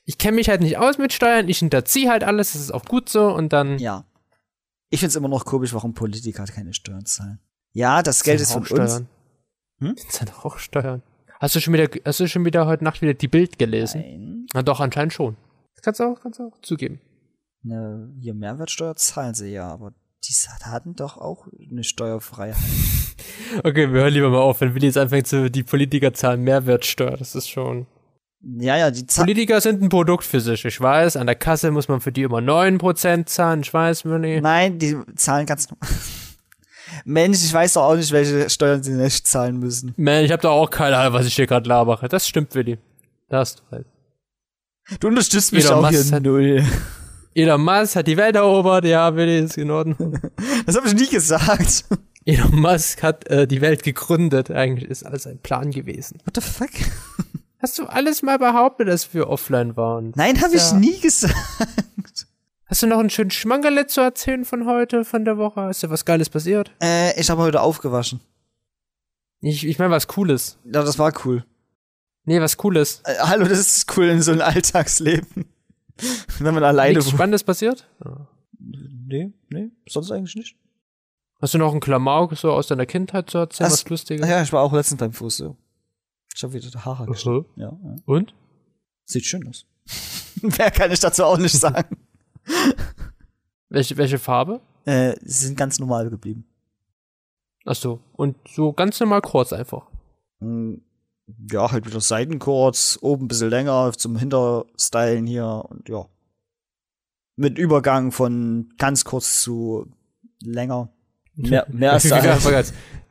Ich 0.04 0.18
kenne 0.18 0.36
mich 0.36 0.48
halt 0.48 0.60
nicht 0.60 0.78
aus 0.78 0.98
mit 0.98 1.12
Steuern, 1.12 1.48
ich 1.48 1.58
hinterziehe 1.58 2.10
halt 2.10 2.24
alles, 2.24 2.52
das 2.52 2.62
ist 2.62 2.72
auch 2.72 2.84
gut 2.84 3.08
so 3.08 3.32
und 3.32 3.52
dann. 3.52 3.78
Ja. 3.78 4.04
Ich 4.90 5.00
find's 5.00 5.16
immer 5.16 5.28
noch 5.28 5.44
komisch, 5.44 5.72
warum 5.72 5.94
Politiker 5.94 6.44
keine 6.46 6.72
Steuern 6.72 7.06
zahlen. 7.06 7.40
Ja, 7.72 8.02
das 8.02 8.22
Geld 8.22 8.40
ist 8.40 8.52
von 8.52 8.66
uns. 8.66 9.02
Hm? 9.78 9.94
Das 9.94 10.16
sind 10.16 10.32
auch 10.44 10.58
Steuern. 10.58 11.02
Hast 11.38 11.54
du 11.54 11.60
schon 11.60 11.74
wieder, 11.74 11.88
hast 12.04 12.20
du 12.20 12.28
schon 12.28 12.44
wieder 12.44 12.66
heute 12.66 12.84
Nacht 12.84 13.02
wieder 13.02 13.14
die 13.14 13.28
Bild 13.28 13.58
gelesen? 13.58 14.00
Nein. 14.00 14.46
Na 14.54 14.62
doch, 14.62 14.80
anscheinend 14.80 15.12
schon. 15.12 15.36
Das 15.74 15.82
kannst 15.82 16.00
du 16.00 16.04
auch, 16.04 16.20
kannst 16.20 16.38
du 16.38 16.44
auch 16.44 16.58
zugeben. 16.62 17.00
Ne, 17.62 18.10
hier 18.20 18.32
Mehrwertsteuer 18.32 18.96
zahlen 18.96 19.34
sie 19.34 19.52
ja, 19.52 19.68
aber 19.68 19.92
die 20.24 20.32
hatten 20.64 20.94
doch 20.94 21.18
auch 21.18 21.46
eine 21.70 21.84
Steuerfreiheit. 21.84 22.56
okay, 23.64 23.92
wir 23.92 24.00
hören 24.00 24.12
lieber 24.12 24.30
mal 24.30 24.38
auf, 24.38 24.60
wenn 24.60 24.74
Willi 24.74 24.86
jetzt 24.86 24.98
anfängt 24.98 25.26
zu, 25.26 25.50
die 25.50 25.62
Politiker 25.62 26.14
zahlen 26.14 26.42
Mehrwertsteuer, 26.42 27.16
das 27.16 27.34
ist 27.34 27.48
schon. 27.48 27.86
Ja, 28.40 28.76
ja, 28.76 28.90
die 28.90 29.06
zahlen. 29.06 29.26
Politiker 29.26 29.60
sind 29.60 29.82
ein 29.82 29.88
Produkt 29.88 30.24
für 30.24 30.40
sich, 30.40 30.64
ich 30.64 30.80
weiß. 30.80 31.16
An 31.16 31.26
der 31.26 31.36
Kasse 31.36 31.70
muss 31.70 31.88
man 31.88 32.00
für 32.00 32.12
die 32.12 32.22
immer 32.22 32.38
9% 32.38 33.26
zahlen, 33.26 33.60
ich 33.60 33.72
weiß, 33.72 34.04
Willi. 34.04 34.40
Nein, 34.40 34.78
die 34.78 34.96
zahlen 35.16 35.46
ganz 35.46 35.68
normal. 35.70 35.88
Mensch, 37.04 37.38
ich 37.44 37.52
weiß 37.52 37.74
doch 37.74 37.82
auch 37.84 37.96
nicht, 37.96 38.12
welche 38.12 38.48
Steuern 38.50 38.82
sie 38.82 38.92
nicht 38.92 39.26
zahlen 39.26 39.58
müssen. 39.58 39.92
Man, 39.96 40.24
ich 40.24 40.32
habe 40.32 40.42
doch 40.42 40.52
auch 40.52 40.70
keine 40.70 40.96
Ahnung, 40.96 41.14
was 41.14 41.26
ich 41.26 41.34
hier 41.34 41.46
gerade 41.46 41.68
labere. 41.68 42.08
Das 42.08 42.26
stimmt, 42.28 42.54
Willi. 42.54 42.78
Da 43.28 43.38
hast 43.38 43.62
du 43.70 43.76
recht. 43.76 43.86
Du 45.00 45.08
unterstützt 45.08 45.52
mich 45.52 45.64
Elon 45.64 45.84
auch 45.84 45.90
Musk 45.90 46.04
hier 46.04 46.12
hat- 46.16 46.22
null. 46.22 46.64
Elon 47.34 47.60
Musk 47.60 47.96
hat 47.96 48.06
die 48.06 48.16
Welt 48.16 48.36
erobert, 48.36 48.84
ja, 48.84 49.14
Willi, 49.16 49.40
ist 49.40 49.58
in 49.58 49.70
Ordnung. 49.70 50.18
Das 50.66 50.76
habe 50.76 50.86
ich 50.88 50.94
nie 50.94 51.08
gesagt. 51.08 51.84
Elon 52.24 52.60
Musk 52.60 53.02
hat 53.02 53.26
äh, 53.28 53.46
die 53.46 53.60
Welt 53.60 53.82
gegründet. 53.82 54.50
Eigentlich 54.50 54.88
ist 54.88 55.04
alles 55.04 55.26
ein 55.26 55.38
Plan 55.38 55.70
gewesen. 55.70 56.18
What 56.24 56.34
the 56.36 56.40
fuck? 56.40 56.70
Hast 57.58 57.78
du 57.78 57.86
alles 57.86 58.22
mal 58.22 58.38
behauptet, 58.38 58.88
dass 58.88 59.12
wir 59.14 59.28
offline 59.28 59.76
waren? 59.76 60.12
Nein, 60.14 60.40
habe 60.40 60.54
ich 60.56 60.62
Ja. 60.70 60.76
nie 60.76 60.98
gesagt. 61.00 61.34
Hast 62.66 62.82
du 62.82 62.88
noch 62.88 62.98
einen 62.98 63.10
schönen 63.10 63.30
Schmankerle 63.30 63.86
zu 63.86 64.00
erzählen 64.00 64.44
von 64.44 64.66
heute, 64.66 65.04
von 65.04 65.24
der 65.24 65.38
Woche? 65.38 65.70
Ist 65.70 65.84
dir 65.84 65.90
was 65.90 66.04
Geiles 66.04 66.28
passiert? 66.28 66.72
Äh, 66.82 67.18
ich 67.18 67.30
habe 67.30 67.42
heute 67.42 67.60
aufgewaschen. 67.60 68.20
Ich, 69.40 69.64
ich 69.64 69.78
meine, 69.78 69.92
was 69.92 70.08
Cooles. 70.08 70.58
Ja, 70.64 70.82
das 70.82 70.98
war 70.98 71.12
cool. 71.24 71.44
Nee, 72.24 72.40
was 72.40 72.56
Cooles. 72.56 73.02
Äh, 73.04 73.14
hallo, 73.20 73.46
das 73.46 73.60
ist 73.60 73.96
cool 73.96 74.06
in 74.06 74.20
so 74.20 74.32
einem 74.32 74.40
Alltagsleben. 74.40 75.44
Wenn 76.40 76.54
man 76.54 76.64
alleine 76.64 76.98
Nichts. 76.98 77.10
Spannendes 77.10 77.44
passiert? 77.44 77.88
Nee, 78.58 79.32
nee, 79.48 79.70
sonst 79.88 80.10
eigentlich 80.10 80.34
nicht. 80.34 80.56
Hast 81.40 81.54
du 81.54 81.58
noch 81.58 81.70
einen 81.70 81.80
Klamauk 81.80 82.36
so 82.36 82.50
aus 82.50 82.66
deiner 82.66 82.86
Kindheit 82.86 83.30
zu 83.30 83.38
erzählen, 83.38 83.68
Ach, 83.68 83.72
was 83.72 83.88
Lustiges? 83.88 84.28
Ja, 84.28 84.42
ich 84.42 84.52
war 84.52 84.62
auch 84.62 84.72
letztens 84.72 84.98
beim 84.98 85.12
Fuß 85.12 85.36
so. 85.36 85.56
Ich 86.34 86.42
habe 86.42 86.52
wieder 86.52 86.84
Haare 86.84 87.06
geschnitten. 87.06 87.46
Ja, 87.54 87.78
ja. 87.84 87.94
Und? 88.06 88.34
Sieht 89.04 89.24
schön 89.24 89.46
aus. 89.46 89.66
Mehr 90.42 90.72
kann 90.72 90.90
ich 90.90 90.98
dazu 90.98 91.24
auch 91.24 91.38
nicht 91.38 91.56
sagen. 91.56 91.96
Welche, 93.68 93.96
welche 93.96 94.18
Farbe? 94.18 94.60
äh, 94.84 95.16
sie 95.22 95.46
sind 95.46 95.56
ganz 95.58 95.78
normal 95.80 96.08
geblieben. 96.10 96.44
Ach 97.64 97.74
so. 97.74 98.00
Und 98.12 98.36
so 98.48 98.72
ganz 98.72 99.00
normal 99.00 99.20
kurz 99.20 99.52
einfach. 99.52 99.88
Mm, 100.40 100.74
Ja, 101.50 101.72
halt 101.72 101.86
wieder 101.86 102.00
Seitenkurz, 102.00 102.98
oben 103.02 103.24
ein 103.24 103.28
bisschen 103.28 103.50
länger 103.50 103.92
zum 103.96 104.16
Hinterstylen 104.16 105.26
hier 105.26 105.64
und 105.68 105.88
ja. 105.88 106.06
Mit 107.34 107.58
Übergang 107.58 108.12
von 108.12 108.72
ganz 108.78 109.04
kurz 109.04 109.42
zu 109.42 109.90
länger. 110.40 110.90
Mehr, 111.34 111.66
mehr 111.72 111.92
als 111.94 112.08
geil. 112.08 112.64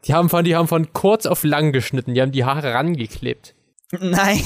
die 0.05 0.13
haben 0.13 0.29
von, 0.29 0.45
die 0.45 0.55
haben 0.55 0.69
von 0.69 0.93
kurz 0.93 1.25
auf 1.25 1.43
lang 1.43 1.73
geschnitten. 1.73 2.13
Die 2.13 2.21
haben 2.21 2.31
die 2.31 2.45
Haare 2.45 2.73
rangeklebt. 2.73 3.53
Nein. 3.99 4.41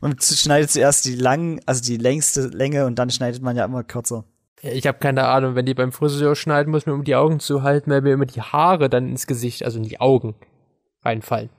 Man 0.00 0.16
schneidet 0.20 0.70
zuerst 0.70 1.04
die 1.04 1.14
lang, 1.14 1.60
also 1.66 1.82
die 1.82 1.96
längste 1.98 2.46
Länge 2.48 2.86
und 2.86 2.98
dann 2.98 3.10
schneidet 3.10 3.42
man 3.42 3.56
ja 3.56 3.64
immer 3.66 3.84
kürzer. 3.84 4.24
Ich 4.62 4.86
habe 4.86 4.98
keine 4.98 5.28
Ahnung, 5.28 5.54
wenn 5.54 5.66
die 5.66 5.74
beim 5.74 5.92
Friseur 5.92 6.34
schneiden, 6.34 6.70
muss 6.70 6.86
man 6.86 6.94
um 6.94 7.04
die 7.04 7.14
Augen 7.14 7.40
zu 7.40 7.62
halten, 7.62 7.90
weil 7.90 8.00
mir 8.00 8.14
immer 8.14 8.26
die 8.26 8.40
Haare 8.40 8.88
dann 8.88 9.08
ins 9.08 9.26
Gesicht, 9.26 9.64
also 9.64 9.78
in 9.78 9.84
die 9.84 10.00
Augen 10.00 10.34
reinfallen. 11.04 11.50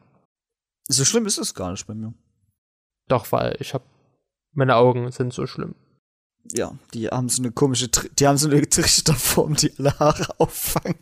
So 0.88 1.06
schlimm 1.06 1.26
ist 1.26 1.38
es 1.38 1.54
gar 1.54 1.72
nicht 1.72 1.86
bei 1.86 1.94
mir. 1.94 2.14
Doch, 3.08 3.32
weil 3.32 3.56
ich 3.60 3.74
habe 3.74 3.84
meine 4.54 4.76
Augen 4.76 5.12
sind 5.12 5.34
so 5.34 5.46
schlimm. 5.46 5.76
Ja, 6.54 6.74
die 6.94 7.10
haben 7.10 7.30
so 7.30 7.42
eine 7.44 7.52
komische, 7.52 7.92
Tri 7.92 8.10
die 8.18 8.26
haben 8.28 8.38
so 8.38 8.50
eine 8.50 8.68
Trichterform, 8.68 9.56
die 9.56 9.72
alle 9.78 10.00
Haare 10.00 10.28
auffangen. 10.40 10.98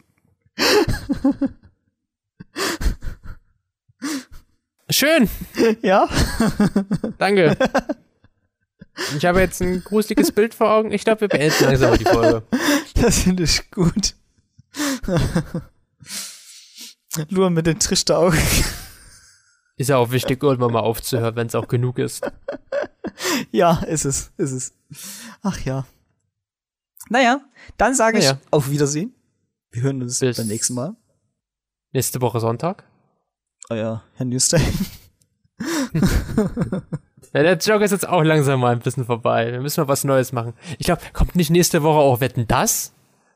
Schön, 4.90 5.30
Ja? 5.82 6.08
danke. 7.18 7.58
Ich 9.18 9.26
habe 9.26 9.42
jetzt 9.42 9.62
ein 9.62 9.84
gruseliges 9.84 10.32
Bild 10.32 10.54
vor 10.54 10.72
Augen. 10.72 10.92
Ich 10.92 11.04
glaube, 11.04 11.22
wir 11.22 11.28
beenden 11.28 11.64
langsam 11.66 11.98
die 11.98 12.06
Folge. 12.06 12.44
Das 12.96 13.20
finde 13.20 13.44
ich 13.44 13.70
gut. 13.72 14.16
Nur 17.30 17.50
mit 17.50 17.68
den 17.68 17.78
Trichteraugen. 17.80 18.40
Ist 19.78 19.90
ja 19.90 19.98
auch 19.98 20.12
wichtig, 20.12 20.42
irgendwann 20.42 20.72
mal 20.72 20.80
aufzuhören, 20.80 21.36
wenn 21.36 21.48
es 21.48 21.56
auch 21.56 21.68
genug 21.68 22.00
ist. 22.00 22.26
Ja, 23.52 23.80
ist 23.84 24.06
es, 24.06 24.32
ist 24.38 24.52
es. 24.52 24.74
Ach 25.42 25.60
ja. 25.62 25.86
Naja, 27.10 27.42
dann 27.78 27.94
sage 27.96 28.18
ich 28.20 28.26
Naja. 28.26 28.40
auf 28.52 28.70
Wiedersehen. 28.70 29.14
Wir 29.72 29.82
hören 29.84 30.02
uns 30.02 30.20
Bis- 30.20 30.38
beim 30.38 30.48
nächsten 30.48 30.74
Mal. 30.74 30.96
Nächste 31.92 32.22
Woche 32.22 32.40
Sonntag. 32.40 32.86
Euer 33.70 34.04
Herr 34.16 34.26
Newstein. 34.26 34.64
Ja, 37.36 37.44
der 37.44 37.58
Joke 37.58 37.84
ist 37.84 37.92
jetzt 37.92 38.08
auch 38.08 38.24
langsam 38.24 38.62
mal 38.62 38.72
ein 38.72 38.80
bisschen 38.80 39.04
vorbei. 39.04 39.52
Wir 39.52 39.60
müssen 39.60 39.82
mal 39.82 39.90
was 39.90 40.06
Neues 40.06 40.32
machen. 40.32 40.54
Ich 40.80 40.86
glaube, 40.86 41.02
kommt 41.12 41.36
nicht 41.36 41.50
nächste 41.50 41.84
Woche 41.84 42.00
auch 42.00 42.22
Wetten 42.22 42.48
das? 42.48 42.94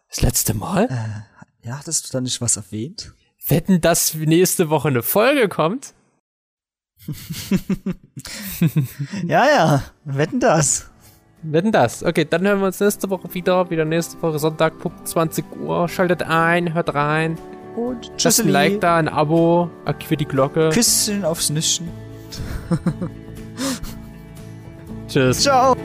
Das 0.07 0.21
letzte 0.21 0.53
Mal? 0.53 0.87
Ja, 1.63 1.77
hattest 1.79 2.07
du 2.07 2.11
da 2.13 2.21
nicht 2.21 2.39
was 2.39 2.55
erwähnt? 2.55 3.13
Wetten, 3.45 3.81
dass 3.81 4.13
nächste 4.15 4.69
Woche 4.69 4.87
eine 4.87 5.03
Folge 5.03 5.49
kommt? 5.49 5.93
Ja, 9.25 9.45
ja, 9.47 9.83
wetten 10.05 10.39
das. 10.39 10.89
Wetten 11.41 11.71
das? 11.73 12.03
Okay, 12.03 12.25
dann 12.29 12.47
hören 12.47 12.59
wir 12.59 12.67
uns 12.67 12.79
nächste 12.79 13.09
Woche 13.09 13.33
wieder. 13.33 13.69
Wieder 13.69 13.83
nächste 13.83 14.21
Woche 14.21 14.39
Sonntag, 14.39 14.79
Punkt 14.79 15.07
20 15.07 15.45
Uhr. 15.57 15.89
Schaltet 15.89 16.23
ein, 16.23 16.73
hört 16.73 16.93
rein. 16.93 17.37
Und 17.75 18.07
Lasst 18.07 18.17
tschüss, 18.17 18.39
ein 18.39 18.49
Like 18.49 18.81
da, 18.81 18.95
ein 18.97 19.09
Abo, 19.09 19.69
aktiviert 19.83 20.21
die 20.21 20.25
Glocke. 20.25 20.69
Küsschen 20.69 21.25
aufs 21.25 21.49
Nüsschen. 21.49 21.89
Tschüss. 25.07 25.41
Ciao. 25.41 25.75